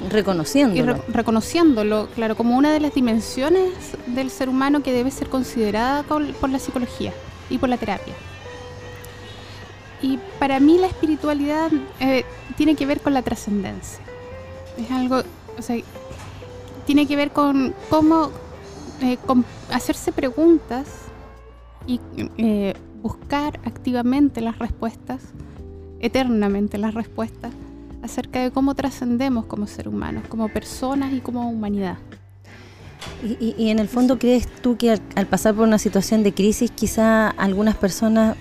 Reconociéndolo. 0.10 1.04
reconociéndolo, 1.08 2.08
claro, 2.14 2.36
como 2.36 2.56
una 2.56 2.72
de 2.72 2.80
las 2.80 2.94
dimensiones 2.94 3.72
del 4.06 4.30
ser 4.30 4.48
humano 4.48 4.84
que 4.84 4.94
debe 4.94 5.10
ser 5.10 5.28
considerada 5.28 6.04
por 6.04 6.50
la 6.50 6.60
psicología 6.60 7.14
y 7.50 7.58
por 7.58 7.70
la 7.70 7.78
terapia. 7.78 8.14
Y 10.02 10.20
para 10.40 10.60
mí 10.60 10.78
la 10.78 10.88
espiritualidad 10.88 11.72
eh, 12.00 12.24
tiene 12.56 12.76
que 12.76 12.86
ver 12.86 13.02
con 13.02 13.14
la 13.14 13.24
trascendencia. 13.24 14.00
Es 14.78 14.92
algo, 14.92 15.24
o 15.58 15.62
sea, 15.62 15.78
tiene 16.86 17.08
que 17.08 17.16
ver 17.16 17.32
con 17.32 17.74
cómo 17.90 18.32
eh, 19.02 19.18
hacerse 19.72 20.12
preguntas 20.12 20.88
y 21.86 22.00
eh, 22.38 22.74
buscar 23.02 23.60
activamente 23.66 24.42
las 24.42 24.60
respuestas, 24.60 25.22
eternamente 26.00 26.78
las 26.78 26.94
respuestas, 26.94 27.52
acerca 28.02 28.42
de 28.42 28.52
cómo 28.52 28.76
trascendemos 28.76 29.46
como 29.46 29.68
seres 29.68 29.94
humanos, 29.94 30.24
como 30.30 30.50
personas 30.50 31.14
y 31.14 31.20
como 31.20 31.50
humanidad. 31.50 31.98
Y, 33.24 33.70
en 33.70 33.80
el 33.80 33.88
fondo, 33.88 34.20
¿crees 34.20 34.48
tú 34.62 34.78
que 34.78 34.92
al, 34.92 35.26
pasar 35.28 35.56
por 35.56 35.68
una 35.68 35.80
situación 35.80 36.24
de 36.24 36.34
crisis, 36.34 36.70
quizá 36.72 37.30
algunas 37.30 37.76
personas 37.76 38.36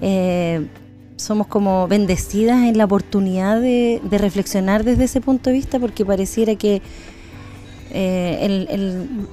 eh, 0.00 0.68
somos 1.16 1.48
como 1.48 1.88
bendecidas 1.88 2.62
en 2.62 2.78
la 2.78 2.84
oportunidad 2.84 3.60
de, 3.60 4.00
reflexionar 4.10 4.84
desde 4.84 5.04
ese 5.04 5.20
punto 5.20 5.50
de 5.50 5.54
vista? 5.54 5.80
Porque 5.80 6.04
pareciera 6.04 6.54
que 6.54 6.80
eh, 7.92 8.68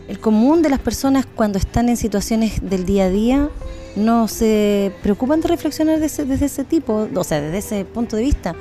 el, 0.08 0.20
común 0.20 0.62
de 0.62 0.70
las 0.70 0.80
personas 0.80 1.26
cuando 1.26 1.60
están 1.60 1.90
en 1.90 1.98
situaciones 1.98 2.60
del 2.68 2.86
día 2.86 3.06
a 3.06 3.10
día 3.10 3.50
no 3.96 4.28
se 4.28 4.92
preocupan 5.04 5.42
de 5.42 5.48
reflexionar 5.48 6.00
desde, 6.00 6.46
ese 6.46 6.64
tipo, 6.64 7.08
o 7.14 7.24
sea, 7.24 7.42
desde 7.42 7.58
ese 7.58 7.86
punto 7.86 8.16
de 8.16 8.24
vista. 8.24 8.56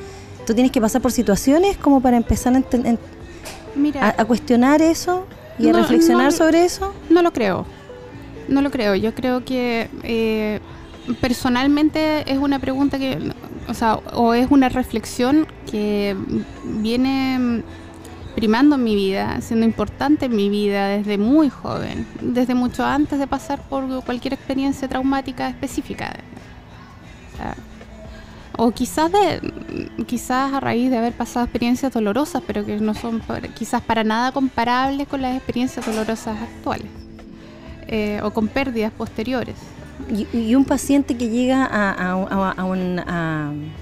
Tú 0.47 0.55
tienes 0.55 0.71
que 0.71 0.81
pasar 0.81 1.03
por 1.03 1.12
situaciones 1.12 1.76
como 1.76 2.00
para 2.00 2.17
empezar 2.17 2.55
a, 2.55 4.15
a, 4.17 4.25
cuestionar 4.25 4.81
eso 4.81 5.26
y 5.59 5.69
a 5.69 5.73
reflexionar 5.73 6.33
sobre 6.33 6.65
eso. 6.65 6.95
No 7.11 7.23
lo 7.23 7.33
creo, 7.33 7.67
no 8.49 8.62
lo 8.62 8.71
creo. 8.71 8.95
Yo 8.95 9.15
creo 9.15 9.45
que 9.45 9.88
eh, 10.03 10.61
personalmente 11.21 12.31
es 12.31 12.38
una 12.38 12.59
pregunta 12.59 12.99
que, 12.99 13.33
o 13.69 13.75
sea, 13.75 13.95
o 14.15 14.35
es 14.35 14.50
una 14.50 14.69
reflexión 14.69 15.47
que 15.71 16.17
viene 16.65 17.62
primando 18.37 18.76
mi 18.76 18.95
vida, 18.95 19.40
siendo 19.40 19.64
importante 19.64 20.26
en 20.26 20.37
mi 20.37 20.50
vida 20.50 20.88
desde 20.88 21.16
muy 21.16 21.49
joven, 21.49 22.07
desde 22.21 22.55
mucho 22.55 22.85
antes 22.85 23.19
de 23.19 23.26
pasar 23.26 23.62
por 23.62 24.05
cualquier 24.05 24.35
experiencia 24.35 24.87
traumática 24.87 25.49
específica. 25.49 26.14
O, 28.59 28.71
quizás 28.73 29.11
de 29.11 29.40
quizás 30.07 30.52
a 30.52 30.61
raíz 30.61 30.90
de 30.90 30.99
haber 30.99 31.14
pasado 31.14 31.47
experiencias 31.47 31.93
dolorosas, 31.93 32.43
pero 32.47 32.64
que 32.64 32.76
no 32.76 32.93
son 32.93 33.23
quizás 33.55 33.81
para 33.81 34.05
nada 34.05 34.33
comparables 34.33 35.09
con 35.09 35.23
las 35.23 35.35
experiencias 35.35 35.87
dolorosas 35.87 36.37
actuales 36.40 36.88
eh, 37.88 38.21
o 38.23 38.31
con 38.33 38.49
pérdidas 38.49 38.93
posteriores. 38.93 39.57
Y, 40.33 40.55
un 40.55 40.65
paciente 40.65 41.17
que 41.17 41.29
llega 41.29 41.65
a, 41.65 42.12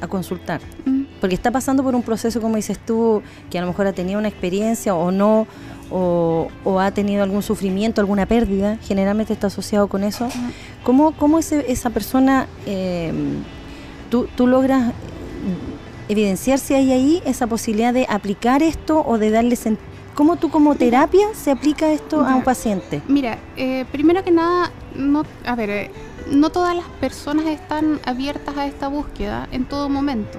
a, 0.00 0.08
consultar, 0.08 0.60
mm. 0.84 1.02
porque 1.20 1.34
está 1.34 1.50
pasando 1.50 1.82
por 1.82 1.94
un 1.94 2.02
proceso, 2.02 2.40
como 2.40 2.56
dices 2.56 2.78
tú, 2.78 3.22
que 3.50 3.58
a 3.58 3.60
lo 3.60 3.66
mejor 3.66 3.86
ha 3.86 3.92
tenido 3.92 4.18
una 4.18 4.28
experiencia 4.28 4.94
o 4.94 5.10
no, 5.10 5.46
o, 5.90 6.48
ha 6.80 6.90
tenido 6.92 7.22
algún 7.22 7.42
sufrimiento, 7.42 8.00
alguna 8.00 8.26
pérdida, 8.26 8.78
generalmente 8.82 9.32
está 9.32 9.48
asociado 9.48 9.88
con 9.88 10.04
eso. 10.04 10.28
¿Cómo, 10.82 11.12
cómo 11.12 11.38
esa 11.38 11.90
persona, 11.90 12.46
em, 12.66 13.42
tú, 14.10 14.26
tú 14.36 14.46
logras 14.46 14.92
evidenciar 16.08 16.58
si 16.58 16.74
hay 16.74 16.92
ahí 16.92 17.22
esa 17.24 17.46
posibilidad 17.46 17.92
de 17.92 18.06
aplicar 18.08 18.62
esto 18.62 19.04
o 19.06 19.18
de 19.18 19.30
darle 19.30 19.56
sentido? 19.56 19.94
¿Cómo 20.14 20.36
tú 20.36 20.48
como 20.48 20.76
terapia 20.76 21.26
se 21.34 21.50
aplica 21.50 21.90
esto 21.90 22.24
a 22.24 22.36
un 22.36 22.44
paciente? 22.44 23.02
Mira, 23.08 23.38
eh, 23.56 23.84
primero 23.90 24.22
que 24.22 24.30
nada, 24.30 24.70
no, 24.94 25.24
a 25.44 25.54
ver, 25.54 25.70
eh, 25.70 25.90
no 26.30 26.50
todas 26.50 26.76
las 26.76 26.86
personas 27.00 27.46
están 27.46 28.00
abiertas 28.04 28.56
a 28.56 28.66
esta 28.66 28.88
búsqueda 28.88 29.48
en 29.52 29.64
todo 29.64 29.88
momento. 29.88 30.38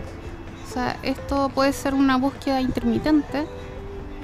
O 0.68 0.74
sea, 0.74 0.98
esto 1.04 1.50
puede 1.54 1.74
ser 1.74 1.94
una 1.94 2.18
búsqueda 2.18 2.62
intermitente, 2.62 3.46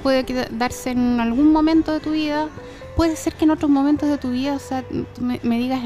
puede 0.02 0.24
darse 0.50 0.90
en 0.90 1.20
algún 1.20 1.52
momento 1.52 1.92
de 1.92 2.00
tu 2.00 2.10
vida, 2.10 2.48
puede 2.96 3.16
ser 3.16 3.34
que 3.34 3.44
en 3.44 3.50
otros 3.50 3.70
momentos 3.70 4.08
de 4.08 4.18
tu 4.18 4.30
vida, 4.30 4.54
o 4.54 4.58
sea, 4.58 4.84
me, 5.20 5.40
me, 5.42 5.58
digas, 5.58 5.80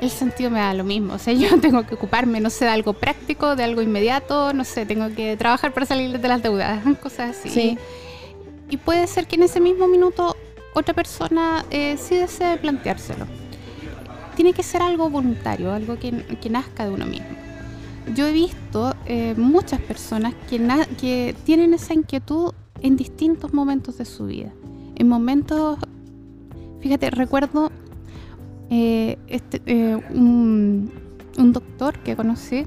el 0.00 0.10
sentido 0.10 0.50
me 0.50 0.60
da 0.60 0.74
lo 0.74 0.84
mismo. 0.84 1.14
O 1.14 1.18
sea, 1.18 1.32
yo 1.34 1.60
tengo 1.60 1.84
que 1.86 1.94
ocuparme, 1.94 2.40
no 2.40 2.50
sé, 2.50 2.66
de 2.66 2.70
algo 2.70 2.92
práctico, 2.92 3.56
de 3.56 3.64
algo 3.64 3.82
inmediato, 3.82 4.52
no 4.52 4.64
sé, 4.64 4.86
tengo 4.86 5.14
que 5.14 5.36
trabajar 5.36 5.72
para 5.72 5.86
salir 5.86 6.18
de 6.18 6.28
las 6.28 6.42
deudas, 6.42 6.82
cosas 7.02 7.36
así. 7.36 7.48
Sí. 7.48 7.78
Y 8.70 8.76
puede 8.76 9.06
ser 9.06 9.26
que 9.26 9.36
en 9.36 9.42
ese 9.42 9.60
mismo 9.60 9.86
minuto 9.86 10.36
otra 10.74 10.94
persona 10.94 11.64
eh, 11.70 11.96
sí 11.98 12.16
desee 12.16 12.56
planteárselo. 12.56 13.26
Tiene 14.36 14.52
que 14.52 14.62
ser 14.62 14.82
algo 14.82 15.10
voluntario, 15.10 15.72
algo 15.72 15.98
que, 15.98 16.12
nazca 16.50 16.84
de 16.84 16.90
uno 16.90 17.06
mismo. 17.06 17.26
Yo 18.14 18.26
he 18.26 18.32
visto 18.32 18.94
eh, 19.06 19.34
muchas 19.36 19.80
personas 19.80 20.34
que, 20.48 20.58
que 21.00 21.36
tienen 21.44 21.74
esa 21.74 21.94
inquietud 21.94 22.52
en 22.80 22.96
distintos 22.96 23.52
momentos 23.52 23.98
de 23.98 24.04
su 24.04 24.26
vida. 24.26 24.52
En 24.96 25.08
momentos, 25.08 25.78
fíjate, 26.80 27.10
recuerdo 27.10 27.70
eh, 28.70 29.18
este, 29.28 29.96
un, 30.10 30.90
un, 31.38 31.52
doctor 31.52 31.98
que 32.00 32.16
conocí, 32.16 32.66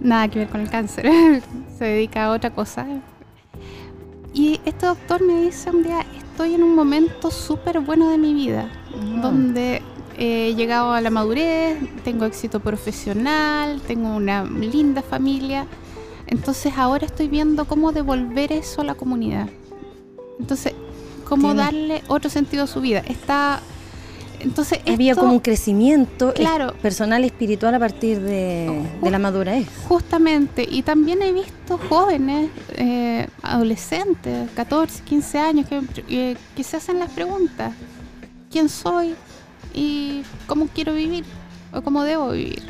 nada 0.00 0.28
que 0.28 0.40
ver 0.40 0.48
con 0.48 0.60
el 0.60 0.68
cáncer, 0.68 1.08
se 1.78 1.84
dedica 1.84 2.26
a 2.26 2.32
otra 2.32 2.50
cosa, 2.50 2.86
y 4.32 4.60
este 4.64 4.86
doctor 4.86 5.22
me 5.22 5.42
dice 5.42 5.70
un 5.70 5.82
día, 5.82 6.04
estoy 6.16 6.54
en 6.54 6.62
un 6.62 6.74
momento 6.74 7.30
súper 7.30 7.80
bueno 7.80 8.10
de 8.10 8.18
mi 8.18 8.32
vida, 8.32 8.70
ah. 8.94 9.20
donde 9.20 9.82
he 10.20 10.54
llegado 10.54 10.92
a 10.92 11.00
la 11.00 11.08
madurez, 11.08 11.78
tengo 12.04 12.26
éxito 12.26 12.60
profesional, 12.60 13.80
tengo 13.80 14.14
una 14.14 14.44
linda 14.44 15.02
familia. 15.02 15.66
Entonces 16.26 16.74
ahora 16.76 17.06
estoy 17.06 17.28
viendo 17.28 17.64
cómo 17.64 17.90
devolver 17.92 18.52
eso 18.52 18.82
a 18.82 18.84
la 18.84 18.94
comunidad. 18.94 19.48
Entonces, 20.38 20.74
cómo 21.24 21.54
darle 21.54 22.02
otro 22.08 22.28
sentido 22.28 22.64
a 22.64 22.66
su 22.66 22.80
vida. 22.82 23.00
Está 23.00 23.60
entonces 24.40 24.80
había 24.86 25.14
como 25.14 25.34
un 25.34 25.40
crecimiento 25.40 26.32
claro, 26.32 26.72
personal 26.80 27.22
y 27.24 27.26
espiritual 27.26 27.74
a 27.74 27.78
partir 27.78 28.20
de, 28.20 28.86
la 29.02 29.18
madurez. 29.18 29.66
Justamente, 29.86 30.66
y 30.68 30.82
también 30.82 31.22
he 31.22 31.32
visto 31.32 31.78
jóvenes, 31.88 32.50
eh, 32.76 33.26
adolescentes, 33.42 34.50
14, 34.54 35.02
15 35.04 35.38
años, 35.38 35.66
que, 35.68 36.36
que 36.56 36.64
se 36.64 36.76
hacen 36.76 36.98
las 36.98 37.10
preguntas, 37.10 37.74
¿quién 38.50 38.70
soy? 38.70 39.14
¿Y 39.74 40.22
cómo 40.46 40.68
quiero 40.68 40.94
vivir? 40.94 41.24
¿O 41.72 41.82
cómo 41.82 42.04
debo 42.04 42.30
vivir? 42.30 42.62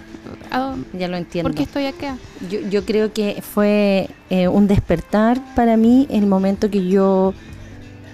Ya 0.93 1.09
lo 1.09 1.17
entiendo. 1.17 1.49
¿Por 1.49 1.57
qué 1.57 1.63
estoy 1.63 1.87
acá? 1.87 2.17
Yo, 2.51 2.61
yo 2.69 2.85
creo 2.85 3.13
que 3.13 3.43
fue 3.43 4.11
eh, 4.29 4.49
un 4.49 4.67
despertar 4.67 5.41
para 5.55 5.77
mí 5.77 6.07
el 6.11 6.27
momento 6.27 6.71
que 6.71 6.87
yo 6.87 7.35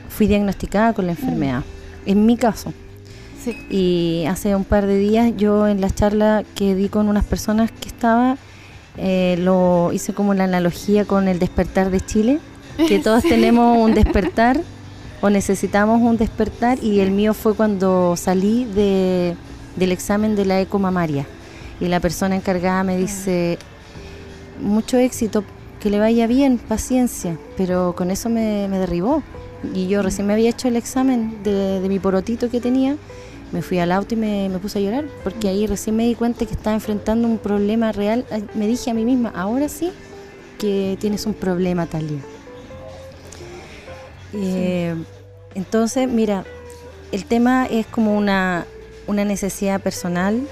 fui 0.09 0.27
diagnosticada 0.27 0.93
con 0.93 1.07
la 1.07 1.13
enfermedad. 1.13 1.61
Mm. 1.61 2.11
En 2.11 2.27
mi 2.27 2.37
caso. 2.37 2.73
Y 3.71 4.25
hace 4.29 4.57
un 4.57 4.65
par 4.65 4.87
de 4.87 4.99
días 4.99 5.33
yo 5.37 5.69
en 5.69 5.81
la 5.81 5.89
charla 5.89 6.43
que 6.57 6.75
di 6.75 6.89
con 6.89 7.09
unas 7.09 7.25
personas 7.25 7.71
que 7.71 7.89
estaba, 7.89 8.39
eh, 8.97 9.37
lo 9.39 9.91
hice 9.93 10.15
como 10.15 10.35
la 10.35 10.45
analogía 10.45 11.05
con 11.05 11.29
el 11.29 11.39
despertar 11.39 11.91
de 11.91 12.01
Chile, 12.01 12.41
que 12.89 12.99
todos 13.05 13.23
tenemos 13.23 13.79
un 13.79 13.95
despertar 13.95 14.61
o 15.21 15.31
necesitamos 15.31 16.01
un 16.03 16.17
despertar 16.17 16.83
y 16.83 17.01
el 17.01 17.11
mío 17.11 17.35
fue 17.35 17.55
cuando 17.55 18.17
salí 18.17 18.65
de, 18.65 19.37
del 19.77 19.93
examen 19.93 20.37
de 20.37 20.45
la 20.45 20.61
eco 20.61 20.79
mamaria 20.79 21.27
y 21.81 21.87
la 21.87 22.01
persona 22.01 22.37
encargada 22.37 22.83
me 22.85 22.97
dice, 22.97 23.59
mucho 24.61 24.97
éxito, 24.99 25.45
que 25.81 25.91
le 25.91 25.99
vaya 25.99 26.27
bien, 26.27 26.59
paciencia, 26.59 27.39
pero 27.57 27.95
con 27.97 28.11
eso 28.11 28.29
me, 28.29 28.69
derribó. 28.69 29.23
Y 29.75 29.89
yo 29.89 30.03
recién 30.03 30.27
me 30.27 30.33
había 30.33 30.51
hecho 30.51 30.69
el 30.69 30.77
examen 30.77 31.43
de, 31.43 31.85
mi 31.89 31.99
porotito 31.99 32.51
que 32.51 32.61
tenía 32.61 32.97
me 33.53 33.63
fui 33.63 33.79
al 33.79 33.93
auto 33.93 34.15
y 34.15 34.19
me, 34.19 34.51
puse 34.61 34.81
a 34.81 34.83
llorar, 34.83 35.05
porque 35.23 35.49
ahí 35.49 35.67
recién 35.67 35.95
me 35.95 36.05
di 36.05 36.17
cuenta 36.17 36.45
que 36.45 36.53
estaba 36.53 36.75
enfrentando 36.75 37.29
un 37.29 37.39
problema 37.39 37.93
real. 37.93 38.25
Me 38.55 38.67
dije 38.67 38.91
a 38.91 38.95
mí 38.95 39.05
misma, 39.05 39.33
ahora 39.37 39.69
sí 39.69 39.93
que 40.59 40.97
tienes 41.01 41.27
un 41.27 41.35
problema, 41.35 41.87
Talia. 41.87 42.19
Eh, 44.37 44.95
entonces, 45.55 46.09
mira, 46.09 46.45
el 47.13 47.25
tema 47.25 47.67
es 47.67 47.87
como 47.87 48.17
una, 48.17 48.67
una 49.07 49.25
necesidad 49.25 49.81
personal 49.81 50.47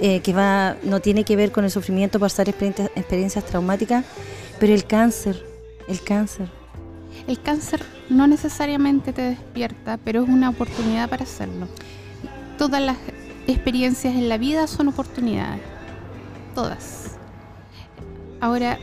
eh, 0.00 0.20
que 0.20 0.32
va 0.32 0.76
no 0.82 1.00
tiene 1.00 1.24
que 1.24 1.36
ver 1.36 1.52
con 1.52 1.64
el 1.64 1.70
sufrimiento 1.70 2.18
pasar 2.18 2.48
experiencias, 2.48 2.90
experiencias 2.94 3.44
traumáticas, 3.44 4.04
pero 4.58 4.74
el 4.74 4.84
cáncer, 4.84 5.44
el 5.88 6.02
cáncer. 6.02 6.48
El 7.26 7.40
cáncer 7.40 7.82
no 8.08 8.26
necesariamente 8.26 9.12
te 9.12 9.22
despierta, 9.22 9.98
pero 10.04 10.22
es 10.22 10.28
una 10.28 10.50
oportunidad 10.50 11.08
para 11.08 11.24
hacerlo 11.24 11.68
todas 12.60 12.82
las 12.82 12.98
experiencias 13.46 14.14
en 14.14 14.28
la 14.28 14.36
vida 14.36 14.66
son 14.66 14.88
oportunidades. 14.88 15.62
Todas. 16.54 17.16
Ahora, 18.38 18.78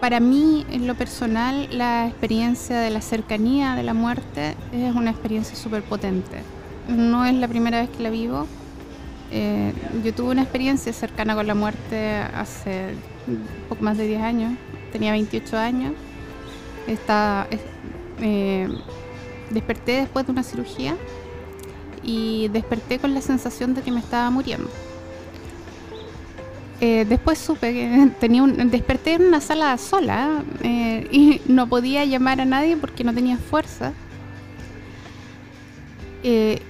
para 0.00 0.18
mí, 0.18 0.66
en 0.70 0.86
lo 0.86 0.94
personal, 0.94 1.68
la 1.70 2.08
experiencia 2.08 2.80
de 2.80 2.90
la 2.90 3.02
cercanía 3.02 3.74
de 3.74 3.82
la 3.82 3.94
muerte 3.94 4.56
es 4.72 4.94
una 4.94 5.10
experiencia 5.10 5.54
súper 5.54 5.82
potente. 5.82 6.42
No 6.88 7.24
es 7.24 7.34
la 7.34 7.46
primera 7.46 7.80
vez 7.80 7.90
que 7.90 8.02
la 8.02 8.10
vivo. 8.10 8.46
Eh, 9.30 9.72
yo 10.02 10.12
tuve 10.14 10.30
una 10.30 10.42
experiencia 10.42 10.92
cercana 10.92 11.34
con 11.34 11.46
la 11.46 11.54
muerte 11.54 12.16
hace 12.34 12.94
poco 13.68 13.84
más 13.84 13.98
de 13.98 14.06
10 14.06 14.22
años. 14.22 14.52
Tenía 14.90 15.12
28 15.12 15.58
años. 15.58 15.92
Eh, 18.22 18.68
desperté 19.50 19.92
después 19.92 20.26
de 20.26 20.32
una 20.32 20.42
cirugía 20.42 20.96
y 22.02 22.48
desperté 22.48 22.98
con 22.98 23.14
la 23.14 23.20
sensación 23.20 23.74
de 23.74 23.82
que 23.82 23.92
me 23.92 24.00
estaba 24.00 24.30
muriendo. 24.30 24.68
Eh, 26.80 27.04
después 27.06 27.38
supe 27.38 27.72
que 27.74 28.10
tenía 28.20 28.42
un, 28.42 28.70
desperté 28.70 29.14
en 29.14 29.26
una 29.26 29.40
sala 29.42 29.76
sola 29.76 30.42
eh, 30.62 31.06
y 31.10 31.42
no 31.46 31.68
podía 31.68 32.06
llamar 32.06 32.40
a 32.40 32.46
nadie 32.46 32.76
porque 32.76 33.04
no 33.04 33.12
tenía 33.12 33.36
fuerza. 33.36 33.92
Eh, 36.22 36.62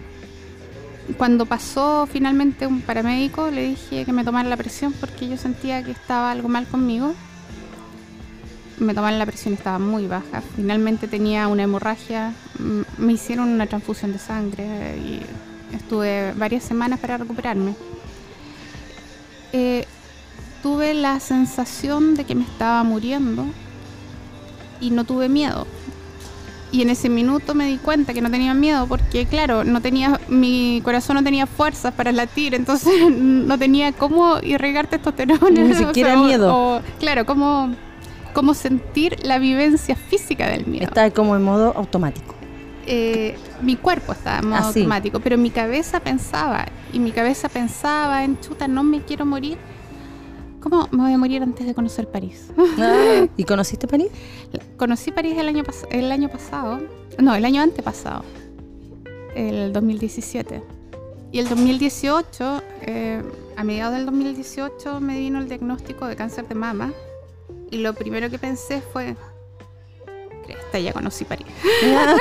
cuando 1.16 1.46
pasó 1.46 2.08
finalmente 2.10 2.66
un 2.66 2.80
paramédico, 2.80 3.50
le 3.50 3.68
dije 3.68 4.04
que 4.04 4.12
me 4.12 4.24
tomara 4.24 4.48
la 4.48 4.56
presión 4.56 4.92
porque 4.92 5.28
yo 5.28 5.36
sentía 5.36 5.82
que 5.84 5.92
estaba 5.92 6.32
algo 6.32 6.48
mal 6.48 6.66
conmigo. 6.66 7.14
Me 8.78 8.94
tomaron 8.94 9.18
la 9.18 9.26
presión, 9.26 9.54
estaba 9.54 9.78
muy 9.78 10.06
baja. 10.06 10.42
Finalmente 10.56 11.06
tenía 11.06 11.46
una 11.48 11.64
hemorragia, 11.64 12.32
me 12.98 13.12
hicieron 13.12 13.48
una 13.48 13.66
transfusión 13.66 14.12
de 14.12 14.18
sangre 14.18 14.64
y 14.96 15.20
estuve 15.74 16.32
varias 16.32 16.64
semanas 16.64 16.98
para 16.98 17.18
recuperarme. 17.18 17.74
Eh, 19.52 19.84
tuve 20.62 20.94
la 20.94 21.20
sensación 21.20 22.14
de 22.14 22.24
que 22.24 22.34
me 22.34 22.44
estaba 22.44 22.82
muriendo 22.84 23.46
y 24.80 24.90
no 24.90 25.04
tuve 25.04 25.28
miedo. 25.28 25.66
Y 26.72 26.82
en 26.82 26.90
ese 26.90 27.08
minuto 27.08 27.54
me 27.54 27.66
di 27.66 27.78
cuenta 27.78 28.14
que 28.14 28.20
no 28.20 28.30
tenía 28.30 28.54
miedo 28.54 28.86
porque, 28.86 29.26
claro, 29.26 29.64
no 29.64 29.80
tenía, 29.80 30.20
mi 30.28 30.80
corazón 30.84 31.16
no 31.16 31.24
tenía 31.24 31.46
fuerzas 31.46 31.92
para 31.94 32.12
latir, 32.12 32.54
entonces 32.54 33.10
no 33.10 33.58
tenía 33.58 33.92
cómo 33.92 34.38
irrigar 34.42 34.86
testosterona. 34.86 35.50
Ni 35.50 35.74
siquiera 35.74 36.16
miedo. 36.22 36.80
claro, 37.00 37.26
cómo, 37.26 37.74
cómo 38.32 38.54
sentir 38.54 39.16
la 39.24 39.38
vivencia 39.38 39.96
física 39.96 40.48
del 40.48 40.66
miedo. 40.66 40.84
Estaba 40.84 41.10
como 41.10 41.34
en 41.34 41.42
modo 41.42 41.72
automático. 41.76 42.36
Eh, 42.86 43.36
mi 43.62 43.76
cuerpo 43.76 44.12
estaba 44.12 44.38
en 44.38 44.48
modo 44.48 44.62
automático, 44.62 45.20
pero 45.20 45.36
mi 45.38 45.50
cabeza 45.50 46.00
pensaba, 46.00 46.66
y 46.92 47.00
mi 47.00 47.10
cabeza 47.10 47.48
pensaba 47.48 48.22
en 48.24 48.38
chuta, 48.40 48.68
no 48.68 48.84
me 48.84 49.02
quiero 49.02 49.26
morir. 49.26 49.58
¿Cómo 50.60 50.88
me 50.90 51.04
voy 51.04 51.12
a 51.12 51.18
morir 51.18 51.42
antes 51.42 51.66
de 51.66 51.74
conocer 51.74 52.08
París? 52.08 52.48
Ah, 52.78 53.26
¿Y 53.36 53.44
conociste 53.44 53.88
París? 53.88 54.08
Conocí 54.76 55.10
París 55.10 55.36
el 55.38 55.48
año, 55.48 55.64
el 55.90 56.12
año 56.12 56.28
pasado, 56.28 56.80
no, 57.18 57.34
el 57.34 57.44
año 57.44 57.62
antepasado, 57.62 58.24
el 59.34 59.72
2017. 59.72 60.62
Y 61.32 61.38
el 61.38 61.48
2018, 61.48 62.62
eh, 62.82 63.22
a 63.56 63.64
mediados 63.64 63.94
del 63.94 64.04
2018, 64.04 65.00
me 65.00 65.18
vino 65.18 65.38
el 65.38 65.48
diagnóstico 65.48 66.06
de 66.06 66.16
cáncer 66.16 66.46
de 66.46 66.54
mama. 66.54 66.92
Y 67.70 67.78
lo 67.78 67.94
primero 67.94 68.28
que 68.28 68.38
pensé 68.38 68.82
fue, 68.82 69.16
esta 70.48 70.78
ya 70.78 70.92
conocí 70.92 71.24
París. 71.24 71.46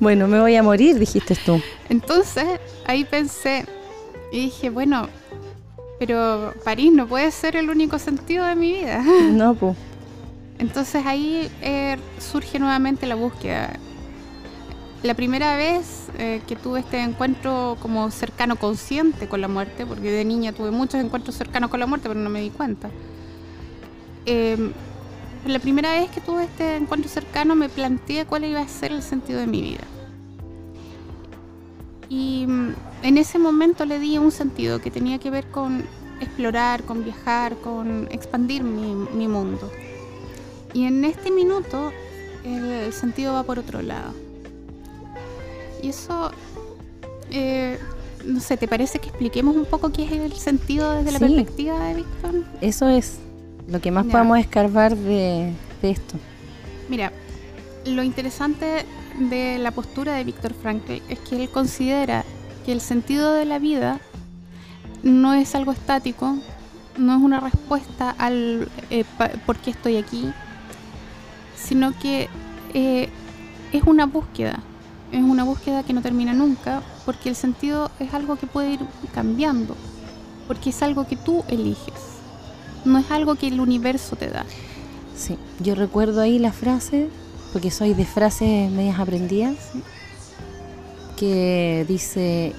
bueno, 0.00 0.28
me 0.28 0.40
voy 0.40 0.54
a 0.54 0.62
morir, 0.62 0.98
dijiste 0.98 1.34
tú. 1.34 1.60
Entonces, 1.88 2.60
ahí 2.86 3.04
pensé 3.04 3.64
y 4.30 4.40
dije, 4.40 4.70
bueno, 4.70 5.08
pero 6.00 6.54
París 6.64 6.90
no 6.94 7.06
puede 7.06 7.30
ser 7.30 7.56
el 7.56 7.68
único 7.68 7.98
sentido 7.98 8.46
de 8.46 8.56
mi 8.56 8.72
vida. 8.72 9.04
No, 9.32 9.54
pues. 9.54 9.76
Entonces 10.58 11.04
ahí 11.04 11.50
eh, 11.60 11.98
surge 12.18 12.58
nuevamente 12.58 13.06
la 13.06 13.14
búsqueda. 13.14 13.74
La 15.02 15.12
primera 15.14 15.56
vez 15.56 16.06
eh, 16.18 16.40
que 16.46 16.56
tuve 16.56 16.80
este 16.80 17.00
encuentro 17.00 17.76
como 17.80 18.10
cercano 18.10 18.56
consciente 18.56 19.28
con 19.28 19.42
la 19.42 19.48
muerte, 19.48 19.84
porque 19.84 20.10
de 20.10 20.24
niña 20.24 20.52
tuve 20.52 20.70
muchos 20.70 21.02
encuentros 21.02 21.34
cercanos 21.34 21.68
con 21.68 21.80
la 21.80 21.86
muerte, 21.86 22.08
pero 22.08 22.18
no 22.18 22.30
me 22.30 22.40
di 22.40 22.50
cuenta. 22.50 22.88
Eh, 24.24 24.72
la 25.46 25.58
primera 25.58 25.92
vez 25.92 26.10
que 26.10 26.22
tuve 26.22 26.44
este 26.44 26.76
encuentro 26.76 27.10
cercano 27.10 27.54
me 27.54 27.68
planteé 27.68 28.24
cuál 28.24 28.44
iba 28.46 28.60
a 28.60 28.68
ser 28.68 28.92
el 28.92 29.02
sentido 29.02 29.38
de 29.38 29.46
mi 29.46 29.60
vida. 29.60 29.84
Y 32.10 32.44
mm, 32.46 32.74
en 33.04 33.18
ese 33.18 33.38
momento 33.38 33.86
le 33.86 33.98
di 33.98 34.18
un 34.18 34.32
sentido 34.32 34.80
que 34.80 34.90
tenía 34.90 35.18
que 35.18 35.30
ver 35.30 35.46
con 35.46 35.84
explorar, 36.20 36.82
con 36.82 37.04
viajar, 37.04 37.56
con 37.56 38.08
expandir 38.10 38.62
mi, 38.62 39.28
mundo. 39.28 39.70
Y 40.74 40.84
en 40.84 41.04
este 41.04 41.30
minuto 41.30 41.92
el, 42.44 42.92
sentido 42.92 43.32
va 43.32 43.44
por 43.44 43.58
otro 43.58 43.80
lado. 43.80 44.12
Y 45.82 45.88
eso, 45.88 46.32
eh, 47.30 47.78
no 48.26 48.40
sé, 48.40 48.56
¿te 48.56 48.68
parece 48.68 48.98
que 48.98 49.08
expliquemos 49.08 49.56
un 49.56 49.64
poco 49.64 49.92
qué 49.92 50.04
es 50.04 50.12
el 50.12 50.32
sentido 50.32 50.92
desde 50.92 51.12
la 51.12 51.18
perspectiva 51.20 51.84
de 51.84 51.94
Víctor? 51.94 52.44
Eso 52.60 52.88
es 52.88 53.18
lo 53.68 53.80
que 53.80 53.92
más 53.92 54.04
podemos 54.06 54.38
escarbar 54.38 54.96
de, 54.96 55.52
esto. 55.82 56.16
Mira, 56.88 57.12
lo 57.86 58.02
interesante 58.02 58.84
de 59.28 59.58
la 59.58 59.70
postura 59.70 60.14
de 60.14 60.24
Víctor 60.24 60.54
Frankl 60.54 61.02
es 61.08 61.18
que 61.20 61.42
él 61.42 61.50
considera 61.50 62.24
que 62.64 62.72
el 62.72 62.80
sentido 62.80 63.34
de 63.34 63.44
la 63.44 63.58
vida 63.58 64.00
no 65.02 65.34
es 65.34 65.54
algo 65.54 65.72
estático, 65.72 66.36
no 66.96 67.16
es 67.16 67.22
una 67.22 67.40
respuesta 67.40 68.14
al 68.18 68.68
eh, 68.90 69.04
por 69.46 69.56
qué 69.58 69.70
estoy 69.70 69.96
aquí, 69.96 70.32
sino 71.56 71.98
que 71.98 72.28
eh, 72.74 73.08
es 73.72 73.82
una 73.84 74.06
búsqueda, 74.06 74.60
es 75.12 75.22
una 75.22 75.44
búsqueda 75.44 75.82
que 75.82 75.92
no 75.92 76.02
termina 76.02 76.32
nunca, 76.32 76.82
porque 77.04 77.28
el 77.28 77.36
sentido 77.36 77.90
es 77.98 78.14
algo 78.14 78.36
que 78.36 78.46
puede 78.46 78.72
ir 78.72 78.80
cambiando, 79.14 79.76
porque 80.46 80.70
es 80.70 80.82
algo 80.82 81.06
que 81.06 81.16
tú 81.16 81.44
eliges 81.48 82.10
no 82.84 82.98
es 82.98 83.10
algo 83.10 83.34
que 83.34 83.48
el 83.48 83.60
universo 83.60 84.16
te 84.16 84.28
da. 84.28 84.44
Sí, 85.16 85.36
yo 85.60 85.74
recuerdo 85.74 86.20
ahí 86.20 86.38
la 86.38 86.52
frase 86.52 87.08
porque 87.52 87.70
soy 87.70 87.94
de 87.94 88.04
frases 88.04 88.70
medias 88.70 88.98
aprendidas, 88.98 89.56
que 91.16 91.84
dice, 91.88 92.52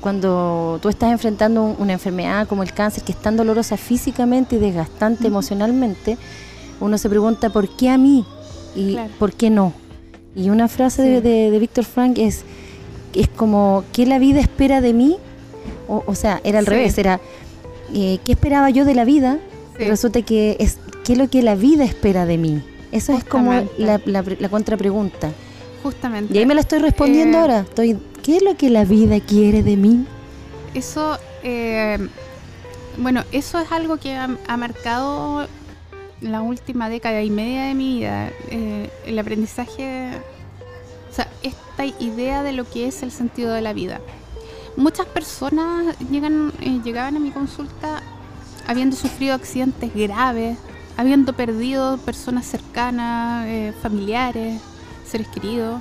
cuando 0.00 0.78
tú 0.80 0.88
estás 0.88 1.10
enfrentando 1.10 1.74
una 1.78 1.94
enfermedad 1.94 2.46
como 2.46 2.62
el 2.62 2.72
cáncer, 2.72 3.02
que 3.02 3.12
es 3.12 3.18
tan 3.18 3.36
dolorosa 3.36 3.76
físicamente 3.76 4.56
y 4.56 4.58
desgastante 4.58 5.26
emocionalmente, 5.26 6.16
uno 6.80 6.98
se 6.98 7.08
pregunta, 7.08 7.50
¿por 7.50 7.68
qué 7.68 7.90
a 7.90 7.98
mí? 7.98 8.24
¿Y 8.74 8.96
por 9.18 9.32
qué 9.32 9.50
no? 9.50 9.72
Y 10.34 10.50
una 10.50 10.68
frase 10.68 11.02
de, 11.02 11.20
de, 11.22 11.58
Víctor 11.58 11.84
Frank 11.84 12.18
es, 12.18 12.44
es 13.14 13.28
como, 13.28 13.84
¿qué 13.92 14.04
la 14.04 14.18
vida 14.18 14.40
espera 14.40 14.80
de 14.80 14.92
mí? 14.92 15.16
O, 15.88 16.14
sea, 16.14 16.40
era 16.44 16.58
al 16.58 16.66
revés, 16.66 16.98
era, 16.98 17.20
eh, 17.94 18.18
¿qué 18.24 18.32
esperaba 18.32 18.70
yo 18.70 18.84
de 18.84 18.94
la 18.94 19.04
vida? 19.04 19.38
resulta 19.78 20.22
que 20.22 20.56
es, 20.58 20.78
¿qué 21.04 21.12
es 21.12 21.18
lo 21.18 21.28
que 21.28 21.42
la 21.42 21.54
vida 21.54 21.84
espera 21.84 22.26
de 22.26 22.38
mí? 22.38 22.62
Eso 22.96 23.12
es 23.12 23.24
como 23.24 23.52
la, 23.76 24.00
la, 24.06 24.48
contrapregunta. 24.48 25.30
Justamente. 25.82 26.34
Y 26.34 26.38
ahí 26.38 26.46
me 26.46 26.54
la 26.54 26.62
estoy 26.62 26.78
respondiendo 26.78 27.36
eh, 27.36 27.40
ahora. 27.42 27.60
Estoy, 27.60 27.98
¿Qué 28.22 28.38
es 28.38 28.42
lo 28.42 28.56
que 28.56 28.70
la 28.70 28.84
vida 28.84 29.20
quiere 29.20 29.62
de 29.62 29.76
mí? 29.76 30.06
Eso, 30.74 31.18
eh, 31.42 32.08
bueno, 32.96 33.22
eso 33.32 33.58
es 33.58 33.70
algo 33.70 33.98
que 33.98 34.14
ha, 34.14 34.56
marcado 34.56 35.46
la 36.22 36.40
última 36.40 36.88
década 36.88 37.22
y 37.22 37.30
media 37.30 37.64
de 37.64 37.74
mi 37.74 37.98
vida. 37.98 38.30
Eh, 38.50 38.90
el 39.04 39.18
aprendizaje, 39.18 40.10
o 41.10 41.14
sea, 41.14 41.28
esta 41.42 41.84
idea 41.84 42.42
de 42.42 42.52
lo 42.52 42.64
que 42.64 42.88
es 42.88 43.02
el 43.02 43.12
sentido 43.12 43.52
de 43.52 43.60
la 43.60 43.74
vida. 43.74 44.00
Muchas 44.76 45.06
personas 45.06 45.98
llegan, 46.10 46.50
llegaban 46.82 47.16
a 47.16 47.18
mi 47.18 47.30
consulta 47.30 48.02
habiendo 48.66 48.96
sufrido 48.96 49.34
accidentes 49.34 49.94
graves, 49.94 50.58
habiendo 50.96 51.32
perdido 51.34 51.98
personas 51.98 52.46
cercanas, 52.46 53.46
eh, 53.46 53.72
familiares, 53.82 54.60
seres 55.06 55.28
queridos, 55.28 55.80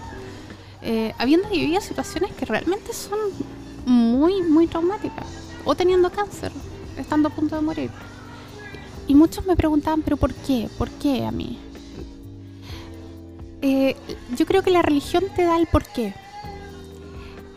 eh, 0.82 1.14
habiendo 1.18 1.50
vivido 1.50 1.82
situaciones 1.82 2.32
que 2.34 2.46
realmente 2.46 2.94
son 2.94 3.20
muy, 3.86 4.42
muy 4.42 4.68
traumáticas, 4.68 5.26
o 5.64 5.76
teniendo 5.76 6.12
cáncer, 6.12 6.52
estando 6.98 7.30
a 7.30 7.32
punto 7.32 7.56
de 7.56 7.62
morir. 7.62 7.92
Y 9.08 9.16
muchos 9.16 9.46
me 9.46 9.56
preguntaban, 9.56 10.02
pero 10.02 10.18
¿por 10.18 10.34
qué? 10.34 10.70
¿Por 10.78 10.90
qué 10.90 11.26
a 11.26 11.32
mí? 11.32 11.60
Eh, 13.62 13.96
yo 14.38 14.46
creo 14.46 14.64
que 14.64 14.72
la 14.72 14.82
religión 14.82 15.24
te 15.36 15.44
da 15.44 15.58
el 15.58 15.68
por 15.68 15.86
qué. 15.86 16.14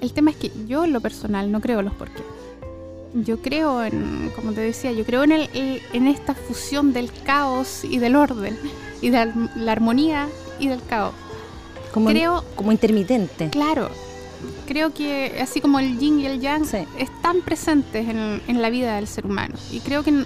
El 0.00 0.12
tema 0.12 0.30
es 0.30 0.36
que 0.36 0.52
yo 0.66 0.84
en 0.84 0.92
lo 0.92 1.00
personal 1.00 1.50
no 1.50 1.60
creo 1.60 1.82
los 1.82 1.94
por 1.94 2.08
qué 2.10 2.37
yo 3.14 3.40
creo 3.40 3.84
en, 3.84 4.30
como 4.34 4.52
te 4.52 4.60
decía, 4.60 4.92
yo 4.92 5.04
creo 5.04 5.24
en, 5.24 5.32
el, 5.32 5.82
en 5.92 6.06
esta 6.06 6.34
fusión 6.34 6.92
del 6.92 7.10
caos 7.24 7.84
y 7.84 7.98
del 7.98 8.16
orden, 8.16 8.58
y 9.00 9.10
de 9.10 9.32
la 9.56 9.72
armonía 9.72 10.28
y 10.58 10.68
del 10.68 10.82
caos. 10.84 11.14
Como, 11.92 12.10
creo, 12.10 12.44
como 12.54 12.70
intermitente. 12.70 13.48
Claro, 13.48 13.88
creo 14.66 14.92
que 14.92 15.38
así 15.40 15.60
como 15.60 15.78
el 15.78 15.98
yin 15.98 16.20
y 16.20 16.26
el 16.26 16.40
yang 16.40 16.64
están 16.98 17.40
presentes 17.44 18.08
en, 18.08 18.42
en, 18.46 18.62
la 18.62 18.70
vida 18.70 18.96
del 18.96 19.06
ser 19.06 19.26
humano. 19.26 19.54
Y 19.72 19.80
creo 19.80 20.02
que 20.02 20.24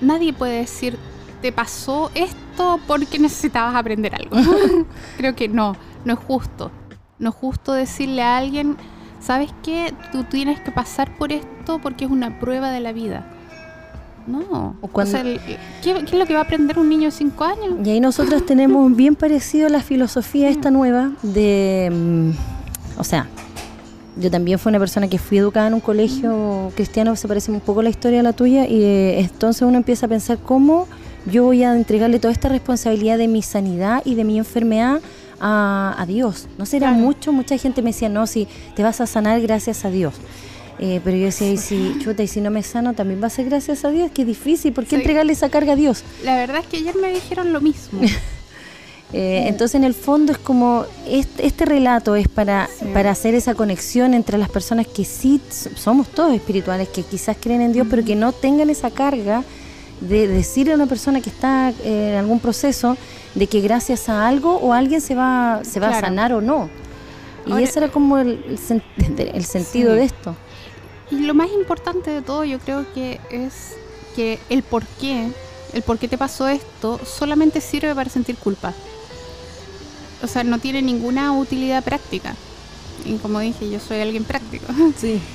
nadie 0.00 0.32
puede 0.32 0.58
decir, 0.58 0.96
te 1.42 1.52
pasó 1.52 2.10
esto 2.14 2.80
porque 2.86 3.18
necesitabas 3.18 3.74
aprender 3.74 4.14
algo. 4.14 4.36
creo 5.16 5.34
que 5.34 5.48
no, 5.48 5.76
no 6.04 6.14
es 6.14 6.20
justo. 6.20 6.70
No 7.18 7.30
es 7.30 7.34
justo 7.34 7.72
decirle 7.72 8.22
a 8.22 8.36
alguien 8.36 8.76
¿sabes 9.26 9.50
qué? 9.64 9.92
Tú 10.12 10.22
tienes 10.24 10.60
que 10.60 10.70
pasar 10.70 11.16
por 11.18 11.32
esto 11.32 11.80
porque 11.82 12.04
es 12.04 12.10
una 12.10 12.38
prueba 12.38 12.70
de 12.70 12.80
la 12.80 12.92
vida. 12.92 13.26
No. 14.26 14.76
O, 14.80 15.06
sea, 15.06 15.22
¿qué, 15.82 15.92
es 15.92 16.12
lo 16.12 16.26
que 16.26 16.34
va 16.34 16.40
a 16.40 16.42
aprender 16.42 16.78
un 16.78 16.88
niño 16.88 17.06
de 17.06 17.10
5 17.10 17.44
años? 17.44 17.74
Y 17.84 17.90
ahí 17.90 18.00
nosotros 18.00 18.46
tenemos 18.46 18.94
bien 18.94 19.14
parecido 19.16 19.68
la 19.68 19.82
filosofía 19.82 20.48
esta 20.48 20.70
nueva 20.70 21.12
de... 21.22 21.90
Mm, 21.92 22.30
o 22.98 23.04
sea, 23.04 23.26
yo 24.16 24.30
también 24.30 24.58
fui 24.58 24.70
una 24.70 24.78
persona 24.78 25.08
que 25.08 25.18
fui 25.18 25.38
educada 25.38 25.68
en 25.68 25.74
un 25.74 25.80
colegio 25.80 26.72
cristiano, 26.74 27.14
se 27.16 27.28
parece 27.28 27.50
un 27.50 27.60
poco 27.60 27.80
a 27.80 27.82
la 27.82 27.90
historia 27.90 28.18
de 28.18 28.22
la 28.22 28.32
tuya, 28.32 28.66
y 28.66 28.82
eh, 28.82 29.20
entonces 29.20 29.62
uno 29.62 29.76
empieza 29.76 30.06
a 30.06 30.08
pensar 30.08 30.38
cómo 30.38 30.86
yo 31.30 31.44
voy 31.44 31.64
a 31.64 31.74
entregarle 31.74 32.18
toda 32.18 32.32
esta 32.32 32.48
responsabilidad 32.48 33.18
de 33.18 33.28
mi 33.28 33.42
sanidad 33.42 34.02
y 34.04 34.14
de 34.14 34.24
mi 34.24 34.38
enfermedad 34.38 35.00
a, 35.40 36.04
Dios. 36.06 36.48
No 36.58 36.66
será 36.66 36.92
mucho, 36.92 37.32
mucha 37.32 37.56
gente 37.58 37.82
me 37.82 37.90
decía, 37.90 38.08
no, 38.08 38.26
si 38.26 38.48
te 38.74 38.82
vas 38.82 39.00
a 39.00 39.06
sanar 39.06 39.40
gracias 39.40 39.84
a 39.84 39.90
Dios. 39.90 40.14
Eh, 40.78 41.00
pero 41.02 41.16
yo 41.16 41.26
decía, 41.26 41.50
y 41.50 41.56
si 41.56 41.96
chuta, 42.02 42.22
y 42.22 42.28
si 42.28 42.40
no 42.40 42.50
me 42.50 42.62
sano, 42.62 42.92
también 42.92 43.22
va 43.22 43.28
a 43.28 43.30
ser 43.30 43.46
gracias 43.46 43.84
a 43.84 43.90
Dios. 43.90 44.10
Qué 44.12 44.24
difícil, 44.24 44.72
¿por 44.72 44.84
qué 44.84 44.96
entregarle 44.96 45.32
esa 45.32 45.48
carga 45.48 45.72
a 45.72 45.76
Dios? 45.76 46.04
La 46.22 46.36
verdad 46.36 46.60
es 46.60 46.66
que 46.66 46.76
ayer 46.76 46.94
me 46.96 47.12
dijeron 47.12 47.52
lo 47.52 47.60
mismo. 47.60 48.00
Eh, 49.12 49.44
entonces, 49.46 49.76
en 49.76 49.84
el 49.84 49.94
fondo, 49.94 50.32
es 50.32 50.38
como 50.38 50.84
este, 51.06 51.46
este 51.46 51.64
relato 51.64 52.16
es 52.16 52.26
para, 52.26 52.68
para 52.92 53.12
hacer 53.12 53.36
esa 53.36 53.54
conexión 53.54 54.14
entre 54.14 54.36
las 54.36 54.48
personas 54.48 54.88
que 54.88 55.04
sí 55.04 55.40
somos 55.76 56.08
todos 56.08 56.34
espirituales, 56.34 56.88
que 56.88 57.04
quizás 57.04 57.36
creen 57.40 57.60
en 57.60 57.72
Dios, 57.72 57.86
pero 57.88 58.04
que 58.04 58.16
no 58.16 58.32
tengan 58.32 58.68
esa 58.68 58.90
carga 58.90 59.44
de 60.00 60.28
decirle 60.28 60.72
a 60.72 60.76
una 60.76 60.86
persona 60.86 61.20
que 61.20 61.30
está 61.30 61.70
eh, 61.70 62.10
en 62.12 62.16
algún 62.16 62.40
proceso 62.40 62.96
de 63.34 63.46
que 63.46 63.60
gracias 63.60 64.08
a 64.08 64.26
algo 64.26 64.56
o 64.56 64.72
alguien 64.72 65.00
se 65.00 65.14
va, 65.14 65.60
se 65.62 65.80
va 65.80 65.88
a 65.88 66.00
sanar 66.00 66.32
o 66.32 66.40
no. 66.40 66.68
Y 67.46 67.62
ese 67.62 67.78
era 67.78 67.88
como 67.88 68.18
el, 68.18 68.44
el, 68.48 69.44
sentido 69.44 69.94
de 69.94 70.04
esto. 70.04 70.34
Y 71.10 71.20
lo 71.20 71.34
más 71.34 71.50
importante 71.52 72.10
de 72.10 72.22
todo 72.22 72.44
yo 72.44 72.58
creo 72.58 72.84
que 72.92 73.20
es 73.30 73.76
que 74.16 74.40
el 74.48 74.62
por 74.62 74.84
qué, 75.00 75.30
el 75.72 75.82
por 75.82 75.98
qué 75.98 76.08
te 76.08 76.18
pasó 76.18 76.48
esto, 76.48 76.98
solamente 77.04 77.60
sirve 77.60 77.94
para 77.94 78.10
sentir 78.10 78.36
culpa. 78.36 78.74
O 80.22 80.26
sea, 80.26 80.42
no 80.42 80.58
tiene 80.58 80.82
ninguna 80.82 81.32
utilidad 81.32 81.84
práctica. 81.84 82.34
Y 83.04 83.16
como 83.18 83.38
dije, 83.40 83.70
yo 83.70 83.78
soy 83.78 84.00
alguien 84.00 84.24
práctico. 84.24 84.66
Sí. 84.96 85.20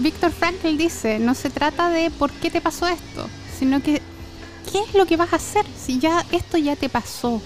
Víctor 0.00 0.30
Frankl 0.30 0.78
dice, 0.78 1.18
no 1.18 1.34
se 1.34 1.50
trata 1.50 1.90
de 1.90 2.10
por 2.10 2.30
qué 2.30 2.50
te 2.50 2.62
pasó 2.62 2.86
esto, 2.86 3.28
sino 3.58 3.82
que 3.82 4.00
qué 4.72 4.80
es 4.80 4.94
lo 4.94 5.04
que 5.04 5.18
vas 5.18 5.32
a 5.32 5.36
hacer 5.36 5.66
si 5.76 5.98
ya 5.98 6.24
esto 6.32 6.56
ya 6.56 6.74
te 6.74 6.88
pasó. 6.88 7.40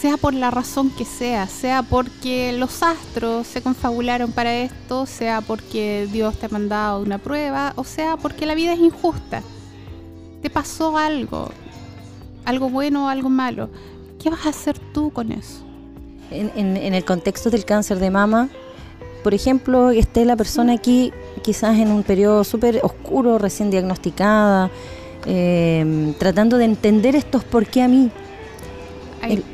Sea 0.00 0.16
por 0.16 0.34
la 0.34 0.50
razón 0.50 0.90
que 0.90 1.04
sea, 1.04 1.46
sea 1.46 1.82
porque 1.82 2.52
los 2.52 2.82
astros 2.82 3.46
se 3.46 3.62
confabularon 3.62 4.32
para 4.32 4.54
esto, 4.54 5.06
sea 5.06 5.40
porque 5.40 6.08
Dios 6.10 6.36
te 6.38 6.46
ha 6.46 6.48
mandado 6.48 7.02
una 7.02 7.18
prueba, 7.18 7.72
o 7.76 7.84
sea 7.84 8.16
porque 8.16 8.46
la 8.46 8.54
vida 8.54 8.72
es 8.72 8.80
injusta. 8.80 9.42
Te 10.42 10.50
pasó 10.50 10.96
algo, 10.96 11.50
algo 12.44 12.68
bueno 12.68 13.06
o 13.06 13.08
algo 13.08 13.28
malo. 13.28 13.70
¿Qué 14.20 14.30
vas 14.30 14.46
a 14.46 14.50
hacer 14.50 14.78
tú 14.92 15.12
con 15.12 15.30
eso? 15.30 15.64
En, 16.30 16.76
en 16.76 16.94
el 16.94 17.04
contexto 17.04 17.48
del 17.50 17.64
cáncer 17.64 17.98
de 17.98 18.10
mama, 18.10 18.48
por 19.22 19.34
ejemplo, 19.34 19.90
esté 19.90 20.24
la 20.24 20.36
persona 20.36 20.74
aquí 20.74 21.12
quizás 21.40 21.78
en 21.78 21.90
un 21.90 22.02
periodo 22.02 22.44
súper 22.44 22.80
oscuro, 22.82 23.38
recién 23.38 23.70
diagnosticada, 23.70 24.70
eh, 25.26 26.14
tratando 26.18 26.58
de 26.58 26.64
entender 26.64 27.16
estos 27.16 27.44
por 27.44 27.66
qué 27.66 27.82
a 27.82 27.88
mí. 27.88 28.10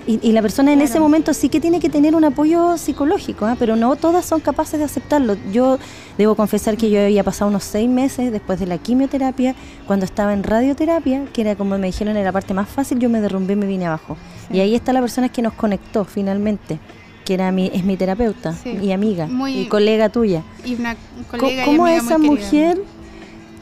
y, 0.07 0.33
la 0.33 0.43
persona 0.43 0.75
en 0.75 0.83
ese 0.83 1.01
momento 1.01 1.33
sí 1.33 1.49
que 1.49 1.59
tiene 1.59 1.81
que 1.81 1.89
tener 1.89 2.15
un 2.15 2.25
apoyo 2.25 2.77
psicológico, 2.77 3.47
¿ah? 3.47 3.57
pero 3.59 3.77
no 3.77 3.97
todas 3.97 4.27
son 4.27 4.41
capaces 4.41 4.79
de 4.79 4.85
aceptarlo. 4.85 5.37
Yo 5.53 5.79
debo 6.19 6.35
confesar 6.35 6.77
que 6.77 6.91
yo 6.91 7.01
había 7.01 7.25
pasado 7.25 7.49
unos 7.51 7.65
seis 7.65 7.89
meses 7.89 8.31
después 8.31 8.61
de 8.61 8.67
la 8.67 8.77
quimioterapia, 8.79 9.55
cuando 9.87 10.05
estaba 10.05 10.35
en 10.35 10.43
radioterapia, 10.43 11.25
que 11.33 11.41
era 11.41 11.57
como 11.57 11.79
me 11.79 11.87
dijeron, 11.87 12.17
era 12.17 12.27
la 12.27 12.33
parte 12.33 12.53
más 12.53 12.69
fácil, 12.69 12.99
yo 12.99 13.09
me 13.09 13.21
derrumbé 13.21 13.55
y 13.55 13.57
me 13.57 13.67
vine 13.67 13.87
abajo. 13.87 14.17
Y 14.53 14.61
ahí 14.61 14.75
está 14.75 14.93
la 14.93 15.01
persona 15.01 15.31
que 15.31 15.41
nos 15.41 15.55
conectó 15.55 16.05
finalmente 16.05 16.79
que 17.25 17.35
era 17.35 17.51
mi, 17.51 17.71
es 17.73 17.85
mi 17.85 17.97
terapeuta 17.97 18.55
y 18.65 18.93
amiga 18.93 19.29
y 19.49 19.67
colega 19.67 20.09
tuya. 20.11 20.43
Y 20.65 20.75
una 20.75 20.97
colega 21.31 21.65
¿Cómo, 21.65 21.89
esa 21.89 22.19
mujer, 22.19 22.83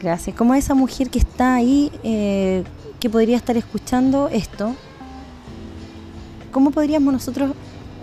gracias, 0.01 0.35
cómo 0.35 0.53
esa 0.53 0.73
mujer 0.73 1.09
que 1.09 1.19
está 1.19 1.55
ahí, 1.55 1.91
eh, 2.03 2.63
que 2.99 3.09
podría 3.09 3.37
estar 3.37 3.55
escuchando 3.55 4.29
esto, 4.31 4.75
cómo 6.51 6.71
podríamos 6.71 7.13
nosotros 7.13 7.51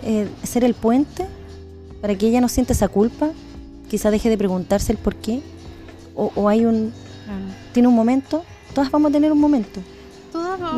eh, 0.03 0.27
ser 0.43 0.63
el 0.63 0.73
puente 0.73 1.27
para 2.01 2.15
que 2.15 2.27
ella 2.27 2.41
no 2.41 2.49
sienta 2.49 2.73
esa 2.73 2.87
culpa, 2.87 3.29
quizá 3.89 4.09
deje 4.09 4.29
de 4.29 4.37
preguntarse 4.37 4.91
el 4.91 4.97
por 4.97 5.15
qué, 5.15 5.41
o, 6.15 6.49
hay 6.49 6.65
un, 6.65 6.91
tiene 7.71 7.87
un 7.87 7.95
momento, 7.95 8.43
todas 8.73 8.91
vamos 8.91 9.09
a 9.09 9.13
tener 9.13 9.31
un 9.31 9.39
momento. 9.39 9.79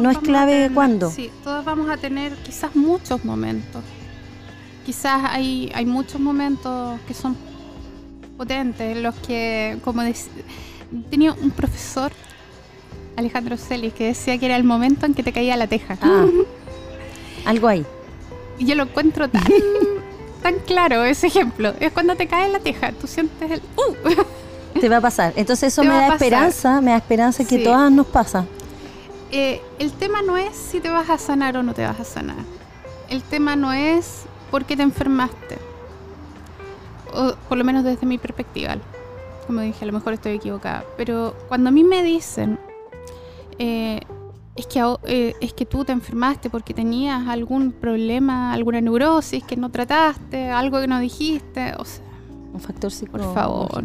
no 0.02 0.12
es 0.12 0.18
clave 0.20 0.70
cuándo. 0.74 1.10
Sí, 1.10 1.30
todas 1.44 1.64
vamos 1.64 1.90
a 1.90 1.98
tener 1.98 2.34
quizás 2.44 2.76
muchos 2.76 3.24
momentos 3.26 3.82
quizás 4.86 5.22
hay, 5.26 5.72
hay 5.74 5.86
muchos 5.86 6.20
momentos 6.20 7.00
que 7.08 7.14
son 7.14 7.36
potentes, 8.38 8.98
los 8.98 9.16
que, 9.16 9.78
como 9.84 10.02
tenía 11.10 11.34
un 11.34 11.52
profesor, 11.52 12.12
Alejandro 13.16 13.58
Celis, 13.58 13.94
que 13.94 14.08
decía 14.08 14.38
que 14.38 14.46
era 14.46 14.56
el 14.56 14.64
momento 14.64 15.06
en 15.06 15.14
que 15.14 15.24
te 15.24 15.32
caía 15.32 15.56
la 15.56 15.68
teja. 15.68 15.98
Ah, 16.02 16.26
algo 17.46 17.68
ahí. 17.68 17.86
Y 18.58 18.66
yo 18.66 18.76
lo 18.76 18.84
encuentro 18.84 19.30
tan, 19.30 19.44
tan 20.42 20.56
claro 20.66 21.04
ese 21.04 21.28
ejemplo. 21.28 21.74
Es 21.80 21.92
cuando 21.92 22.16
te 22.16 22.28
cae 22.28 22.50
la 22.50 22.60
teja, 22.60 22.92
tú 22.94 23.08
sientes 23.08 23.52
el 23.52 23.62
¡uh! 23.78 24.80
Te 24.80 24.90
va 24.90 24.98
a 24.98 25.02
pasar. 25.02 25.34
Entonces 25.36 25.72
eso 25.72 25.84
me 25.84 25.90
da 25.90 26.08
esperanza, 26.14 26.82
me 26.82 26.92
da 26.92 26.98
esperanza 26.98 27.46
que 27.46 27.60
todas 27.60 27.92
nos 27.92 28.08
pasa. 28.08 28.46
eh, 29.32 29.62
el 29.80 29.92
tema 29.94 30.22
no 30.22 30.38
es 30.38 30.56
si 30.56 30.80
te 30.80 30.90
vas 30.90 31.10
a 31.10 31.18
sanar 31.18 31.56
o 31.58 31.64
no 31.64 31.74
te 31.74 31.84
vas 31.84 32.00
a 32.00 32.04
sanar. 32.04 32.38
El 33.10 33.22
tema 33.22 33.56
no 33.56 33.72
es 33.74 34.24
por 34.54 34.66
qué 34.66 34.78
te 34.78 34.84
enfermaste. 34.84 35.58
O 37.12 37.34
por 37.50 37.58
lo 37.58 37.64
menos 37.64 37.84
desde 37.84 38.06
mi 38.06 38.20
perspectiva. 38.20 38.76
Como 39.48 39.62
dije, 39.62 39.84
a 39.84 39.88
lo 39.88 39.94
mejor 39.94 40.14
estoy 40.14 40.34
equivocada. 40.34 40.86
Pero 40.96 41.36
cuando 41.48 41.70
a 41.70 41.72
mí 41.72 41.84
me 41.84 42.04
dicen, 42.04 42.60
eh, 43.58 44.00
es, 44.56 44.68
que, 44.68 44.80
eh, 45.06 45.34
es 45.42 45.54
que 45.54 45.66
tú 45.66 45.84
te 45.84 45.92
enfermaste 45.92 46.52
porque 46.52 46.76
tenías 46.76 47.28
algún 47.28 47.72
problema, 47.72 48.54
alguna 48.54 48.80
neurosis 48.80 49.44
que 49.44 49.58
no 49.58 49.72
trataste, 49.72 50.52
algo 50.52 50.80
que 50.80 50.88
no 50.88 51.00
dijiste, 51.00 51.74
o 51.80 51.84
sea... 51.84 52.04
Un 52.54 52.62
factor 52.62 52.92
psicológico. 52.92 53.34
Por 53.34 53.44
favor. 53.44 53.84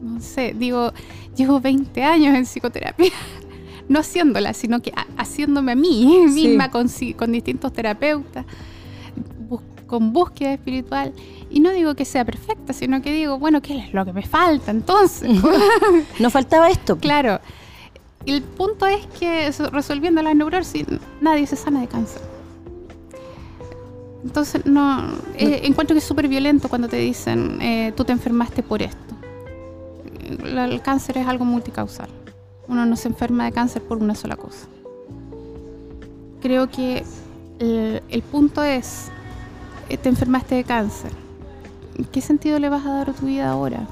no 0.00 0.20
sé, 0.20 0.54
digo, 0.56 0.92
llevo 1.34 1.58
20 1.58 2.04
años 2.04 2.36
en 2.36 2.44
psicoterapia 2.44 3.10
no 3.88 3.98
haciéndola, 3.98 4.52
sino 4.54 4.80
que 4.80 4.92
haciéndome 5.16 5.72
a 5.72 5.74
mí 5.74 6.24
misma 6.28 6.70
con, 6.70 6.86
con, 7.16 7.32
distintos 7.32 7.72
terapeutas, 7.72 8.46
con 9.92 10.14
búsqueda 10.14 10.54
espiritual. 10.54 11.12
Y 11.50 11.60
no 11.60 11.70
digo 11.70 11.94
que 11.94 12.06
sea 12.06 12.24
perfecta, 12.24 12.72
sino 12.72 13.02
que 13.02 13.12
digo, 13.12 13.38
bueno, 13.38 13.60
¿qué 13.60 13.76
es 13.76 13.92
lo 13.92 14.06
que 14.06 14.14
me 14.14 14.22
falta 14.22 14.70
entonces? 14.70 15.30
no 16.18 16.30
faltaba 16.30 16.70
esto. 16.70 16.96
Claro. 16.96 17.40
El 18.24 18.40
punto 18.40 18.86
es 18.86 19.06
que 19.20 19.52
resolviendo 19.70 20.22
la 20.22 20.32
neurosis, 20.32 20.86
nadie 21.20 21.46
se 21.46 21.56
sana 21.56 21.82
de 21.82 21.88
cáncer. 21.88 22.22
Entonces, 24.24 24.64
no, 24.64 25.12
eh, 25.36 25.60
encuentro 25.64 25.94
que 25.94 25.98
es 25.98 26.04
súper 26.04 26.26
violento 26.26 26.70
cuando 26.70 26.88
te 26.88 26.96
dicen, 26.96 27.60
eh, 27.60 27.92
tú 27.94 28.04
te 28.04 28.12
enfermaste 28.12 28.62
por 28.62 28.80
esto. 28.80 29.14
El 30.42 30.80
cáncer 30.80 31.18
es 31.18 31.26
algo 31.26 31.44
multicausal. 31.44 32.08
Uno 32.66 32.86
no 32.86 32.96
se 32.96 33.08
enferma 33.08 33.44
de 33.44 33.52
cáncer 33.52 33.82
por 33.82 33.98
una 33.98 34.14
sola 34.14 34.36
cosa. 34.36 34.66
Creo 36.40 36.70
que 36.70 37.04
el, 37.58 38.22
punto 38.22 38.64
es, 38.64 39.10
te 39.96 40.08
enfermaste 40.08 40.54
de 40.54 40.64
cáncer. 40.64 41.10
¿Qué 42.10 42.20
sentido 42.20 42.58
le 42.58 42.68
vas 42.68 42.86
a 42.86 42.92
dar 42.92 43.10
a 43.10 43.12
tu 43.12 43.26
vida 43.26 43.50
ahora? 43.50 43.86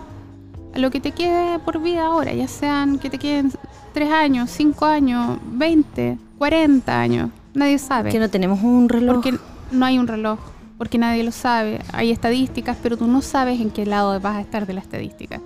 A 0.74 0.78
lo 0.78 0.90
que 0.90 1.00
te 1.00 1.12
quede 1.12 1.58
por 1.58 1.80
vida 1.80 2.06
ahora, 2.06 2.32
ya 2.32 2.48
sean 2.48 2.98
que 2.98 3.10
te 3.10 3.18
queden 3.18 3.52
3 3.92 4.10
años, 4.10 4.50
5 4.50 4.84
años, 4.86 5.38
20, 5.44 6.18
40 6.38 7.00
años, 7.00 7.30
nadie 7.54 7.78
sabe. 7.78 8.10
Que 8.10 8.18
no 8.18 8.30
tenemos 8.30 8.62
un 8.62 8.88
reloj. 8.88 9.16
Porque 9.16 9.38
no 9.72 9.84
hay 9.84 9.98
un 9.98 10.06
reloj, 10.06 10.38
porque 10.78 10.96
nadie 10.96 11.24
lo 11.24 11.32
sabe. 11.32 11.80
Hay 11.92 12.10
estadísticas, 12.10 12.76
pero 12.82 12.96
tú 12.96 13.06
no 13.06 13.20
sabes 13.20 13.60
en 13.60 13.70
qué 13.70 13.84
lado 13.84 14.18
vas 14.20 14.36
a 14.36 14.40
estar 14.40 14.66
de 14.66 14.74
la 14.74 14.80
estadística. 14.80 15.40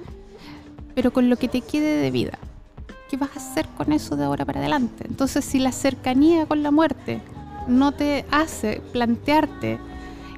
Pero 0.95 1.13
con 1.13 1.29
lo 1.29 1.37
que 1.37 1.49
te 1.49 1.61
quede 1.63 2.01
de 2.01 2.11
vida, 2.11 2.39
¿qué 3.11 3.17
vas 3.17 3.31
a 3.35 3.41
hacer 3.41 3.67
con 3.77 3.93
eso 3.93 4.17
de 4.17 4.25
ahora 4.25 4.45
para 4.45 4.61
adelante? 4.61 5.07
Entonces, 5.09 5.45
si 5.45 5.59
la 5.59 5.73
cercanía 5.73 6.47
con 6.47 6.63
la 6.63 6.71
muerte 6.71 7.21
no 7.67 7.93
te 7.93 8.25
hace 8.31 8.83
plantearte 8.93 9.79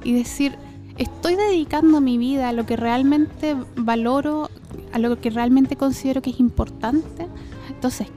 y 0.03 0.13
decir, 0.13 0.55
estoy 0.97 1.35
dedicando 1.35 2.01
mi 2.01 2.17
vida 2.17 2.49
a 2.49 2.53
lo 2.53 2.65
que 2.65 2.75
realmente 2.75 3.55
valoro, 3.75 4.49
a 4.93 4.99
lo 4.99 5.19
que 5.19 5.29
realmente 5.29 5.75
considero 5.75 6.21
que 6.21 6.29
es 6.29 6.39
importante, 6.39 7.27
entonces, 7.69 8.07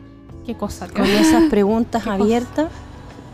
¿qué 0.47 0.55
cosa? 0.55 0.89
Con 0.89 1.05
esas 1.07 1.51
preguntas 1.51 2.07
abiertas, 2.07 2.69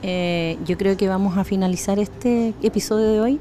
eh, 0.03 0.59
yo 0.67 0.77
creo 0.77 0.97
que 0.97 1.09
vamos 1.09 1.37
a 1.37 1.45
finalizar 1.45 1.99
este 1.99 2.55
episodio 2.63 3.13
de 3.13 3.21
hoy, 3.21 3.41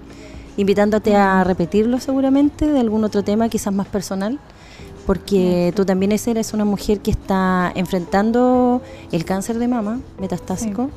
invitándote 0.58 1.15
a 1.15 1.44
repetirlo 1.44 2.00
seguramente 2.00 2.68
de 2.68 2.80
algún 2.80 3.04
otro 3.04 3.24
tema, 3.24 3.50
quizás 3.50 3.74
más 3.74 3.88
personal 3.88 4.39
porque 5.06 5.72
tú 5.76 5.86
también 5.86 6.12
eres 6.12 6.54
una 6.54 6.65
mujer 6.65 7.00
que 7.00 7.12
está 7.12 7.72
enfrentando 7.76 8.82
el 9.12 9.24
cáncer 9.24 9.60
de 9.60 9.68
mama 9.68 10.00
metastásico 10.20 10.89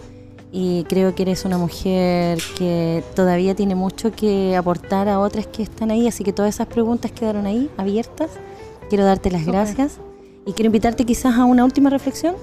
y 0.50 0.84
creo 0.84 1.14
que 1.14 1.22
eres 1.22 1.44
una 1.44 1.58
mujer 1.58 2.38
que 2.56 3.04
todavía 3.14 3.54
tiene 3.54 3.74
mucho 3.74 4.12
que 4.12 4.56
aportar 4.56 5.08
a 5.08 5.20
otras 5.20 5.46
que 5.46 5.62
están 5.62 5.90
ahí, 5.90 6.08
así 6.08 6.24
que 6.24 6.32
todas 6.32 6.54
esas 6.54 6.66
preguntas 6.66 7.12
quedaron 7.12 7.46
ahí 7.46 7.70
abiertas. 7.76 8.30
Quiero 8.88 9.04
darte 9.04 9.30
las 9.30 9.44
gracias 9.44 9.98
y 10.46 10.52
quiero 10.52 10.66
invitarte 10.66 11.04
quizás 11.04 11.36
a 11.36 11.44
una 11.44 11.64
última 11.64 11.90
reflexión 11.90 12.34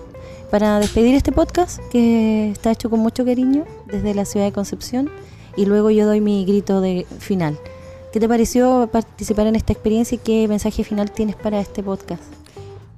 para 0.51 0.79
despedir 0.79 1.15
este 1.15 1.31
podcast 1.31 1.79
que 1.91 2.51
está 2.51 2.71
hecho 2.71 2.89
con 2.89 2.99
mucho 2.99 3.25
cariño 3.25 3.65
desde 3.87 4.13
la 4.13 4.25
ciudad 4.25 4.45
de 4.45 4.51
Concepción 4.51 5.09
y 5.57 5.65
luego 5.65 5.89
yo 5.89 6.05
doy 6.05 6.21
mi 6.21 6.45
grito 6.45 6.81
de 6.81 7.07
final. 7.19 7.57
¿Qué 8.13 8.19
te 8.19 8.29
pareció 8.29 8.87
participar 8.91 9.47
en 9.47 9.55
esta 9.55 9.73
experiencia 9.73 10.15
y 10.15 10.19
qué 10.19 10.47
mensaje 10.47 10.83
final 10.83 11.11
tienes 11.11 11.35
para 11.35 11.59
este 11.59 11.81
podcast? 11.81 12.23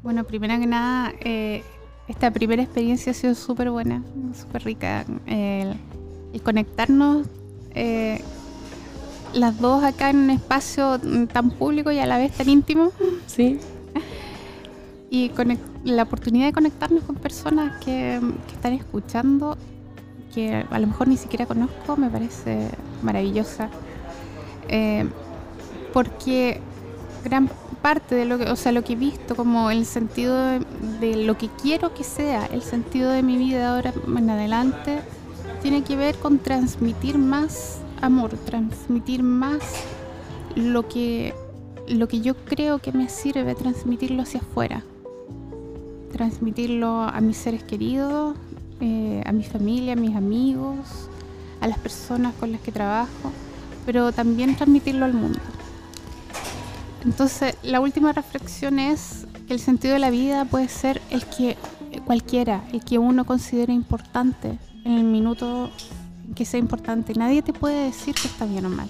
Bueno, 0.04 0.26
primero 0.26 0.60
que 0.60 0.67
nada, 0.67 1.13
eh, 1.22 1.63
esta 2.08 2.32
primera 2.32 2.63
experiencia 2.63 3.12
ha 3.12 3.15
sido 3.15 3.36
súper 3.36 3.70
buena, 3.70 4.04
súper 4.34 4.63
rica. 4.63 5.06
El, 5.26 5.78
conectarnos 6.43 7.26
eh, 7.74 8.22
las 9.34 9.60
dos 9.60 9.84
acá 9.84 10.12
en 10.12 10.17
un 10.17 10.30
espacio 10.30 11.00
tan 11.34 11.50
público 11.50 11.91
y 11.91 12.00
a 12.00 12.06
la 12.06 12.17
vez 12.17 12.32
tan 12.32 12.48
íntimo. 12.48 12.91
Sí. 13.26 13.60
y 15.10 15.32
la 15.84 16.04
oportunidad 16.04 16.46
de 16.46 16.54
conectarnos 16.54 17.04
con 17.04 17.15
personas 17.15 17.84
que, 17.84 18.20
que 18.48 18.54
están 18.54 18.74
escuchando, 18.74 19.58
que 20.34 20.65
a 20.70 20.80
lo 20.80 20.88
mejor 20.88 21.08
ni 21.08 21.17
siquiera 21.17 21.46
conozco, 21.46 21.98
me 21.98 22.10
parece 22.10 22.70
maravillosa. 23.02 23.70
Eh, 24.70 25.10
porque 25.93 26.62
gran 27.24 27.50
parte 27.88 28.15
de 28.15 28.26
lo 28.26 28.38
que, 28.38 28.52
o 28.52 28.58
sea, 28.58 28.73
lo 28.73 28.84
que 28.84 28.93
he 28.93 28.95
visto 28.97 29.34
como 29.34 29.71
el 29.71 29.86
sentido 29.86 30.36
de, 31.00 31.15
lo 31.26 31.38
que 31.38 31.47
quiero 31.47 31.93
que 31.93 32.04
sea, 32.04 32.45
el 32.47 32.62
sentido 32.62 33.12
de 33.12 33.23
mi 33.23 33.38
vida 33.38 33.73
ahora 33.73 33.93
en 34.06 34.30
adelante, 34.30 35.00
tiene 35.62 35.84
que 35.84 35.95
ver 35.95 36.15
con 36.17 36.38
transmitir 36.39 37.17
más 37.17 37.80
amor, 38.02 38.32
transmitir 38.45 39.23
más 39.23 39.62
lo 40.54 40.89
que, 40.89 41.34
lo 41.88 42.10
que 42.10 42.19
yo 42.19 42.36
creo 42.36 42.80
que 42.80 42.91
me 42.91 43.08
sirve, 43.08 43.56
transmitirlo 43.56 44.21
hacia 44.23 44.41
afuera, 44.41 44.84
transmitirlo 46.12 47.04
a 47.04 47.21
mis 47.21 47.38
seres 47.38 47.63
queridos, 47.63 48.36
eh, 48.82 49.23
a 49.26 49.32
mi 49.32 49.45
familia, 49.45 49.93
a 49.93 49.95
mis 49.95 50.13
amigos, 50.13 51.08
a 51.62 51.67
las 51.69 51.80
personas 51.80 52.34
con 52.38 52.52
las 52.52 52.60
que 52.60 52.73
trabajo 52.73 53.32
pero 53.88 54.12
también 54.12 54.54
transmitirlo 54.54 55.06
al 55.06 55.13
mundo. 55.13 55.39
Entonces, 57.08 57.56
la 57.63 57.80
última 57.80 58.12
reflexión 58.12 58.80
es 58.80 59.26
que 59.48 59.54
el 59.54 59.62
sentido 59.62 59.93
de 59.93 60.00
la 60.00 60.10
vida 60.10 60.43
puede 60.43 60.67
ser 60.67 61.02
el 61.10 61.26
que 61.26 61.56
cualquiera, 62.06 62.65
el 62.74 62.84
que 62.84 62.98
uno 62.98 63.24
considere 63.24 63.72
importante 63.72 64.60
en 64.84 64.91
el 64.91 65.06
minuto 65.06 65.72
que 66.36 66.43
sea 66.43 66.60
importante. 66.60 67.13
Nadie 67.13 67.41
te 67.41 67.54
puede 67.54 67.86
decir 67.86 68.13
que 68.13 68.28
está 68.28 68.46
bien 68.46 68.65
o 68.65 68.70
mal, 68.70 68.89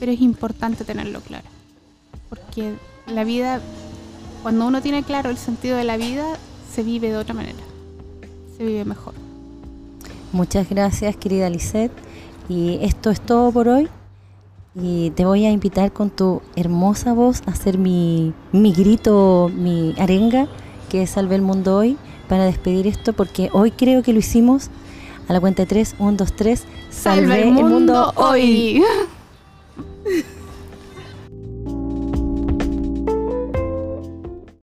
pero 0.00 0.10
es 0.10 0.20
importante 0.22 0.82
tenerlo 0.82 1.20
claro. 1.20 1.44
Porque 2.30 2.72
la 3.06 3.24
vida, 3.24 3.60
cuando 4.42 4.66
uno 4.66 4.80
tiene 4.80 5.02
claro 5.02 5.28
el 5.28 5.36
sentido 5.36 5.76
de 5.76 5.84
la 5.84 5.98
vida, 5.98 6.24
se 6.72 6.82
vive 6.82 7.10
de 7.10 7.18
otra 7.18 7.34
manera, 7.34 7.58
se 8.56 8.64
vive 8.64 8.86
mejor. 8.86 9.12
Muchas 10.32 10.70
gracias, 10.70 11.16
querida 11.16 11.50
Lisette. 11.50 11.92
Y 12.48 12.78
esto 12.80 13.10
es 13.10 13.20
todo 13.20 13.52
por 13.52 13.68
hoy. 13.68 13.90
Y 14.82 15.10
te 15.10 15.24
voy 15.24 15.44
a 15.44 15.50
invitar 15.50 15.92
con 15.92 16.10
tu 16.10 16.40
hermosa 16.56 17.12
voz 17.12 17.42
a 17.46 17.50
hacer 17.50 17.76
mi, 17.76 18.32
mi 18.52 18.72
grito, 18.72 19.50
mi 19.54 19.94
arenga, 19.98 20.48
que 20.88 21.02
es 21.02 21.10
Salve 21.10 21.34
el 21.34 21.42
Mundo 21.42 21.76
Hoy, 21.76 21.96
para 22.28 22.44
despedir 22.44 22.86
esto, 22.86 23.12
porque 23.12 23.50
hoy 23.52 23.70
creo 23.70 24.02
que 24.02 24.12
lo 24.12 24.18
hicimos 24.20 24.70
a 25.28 25.32
la 25.32 25.40
cuenta 25.40 25.62
de 25.62 25.66
3, 25.66 25.96
1, 25.98 26.12
2, 26.16 26.32
3. 26.32 26.64
Salve, 26.90 27.42
el, 27.42 27.52
mundo, 27.52 28.12
hoy. 28.16 28.82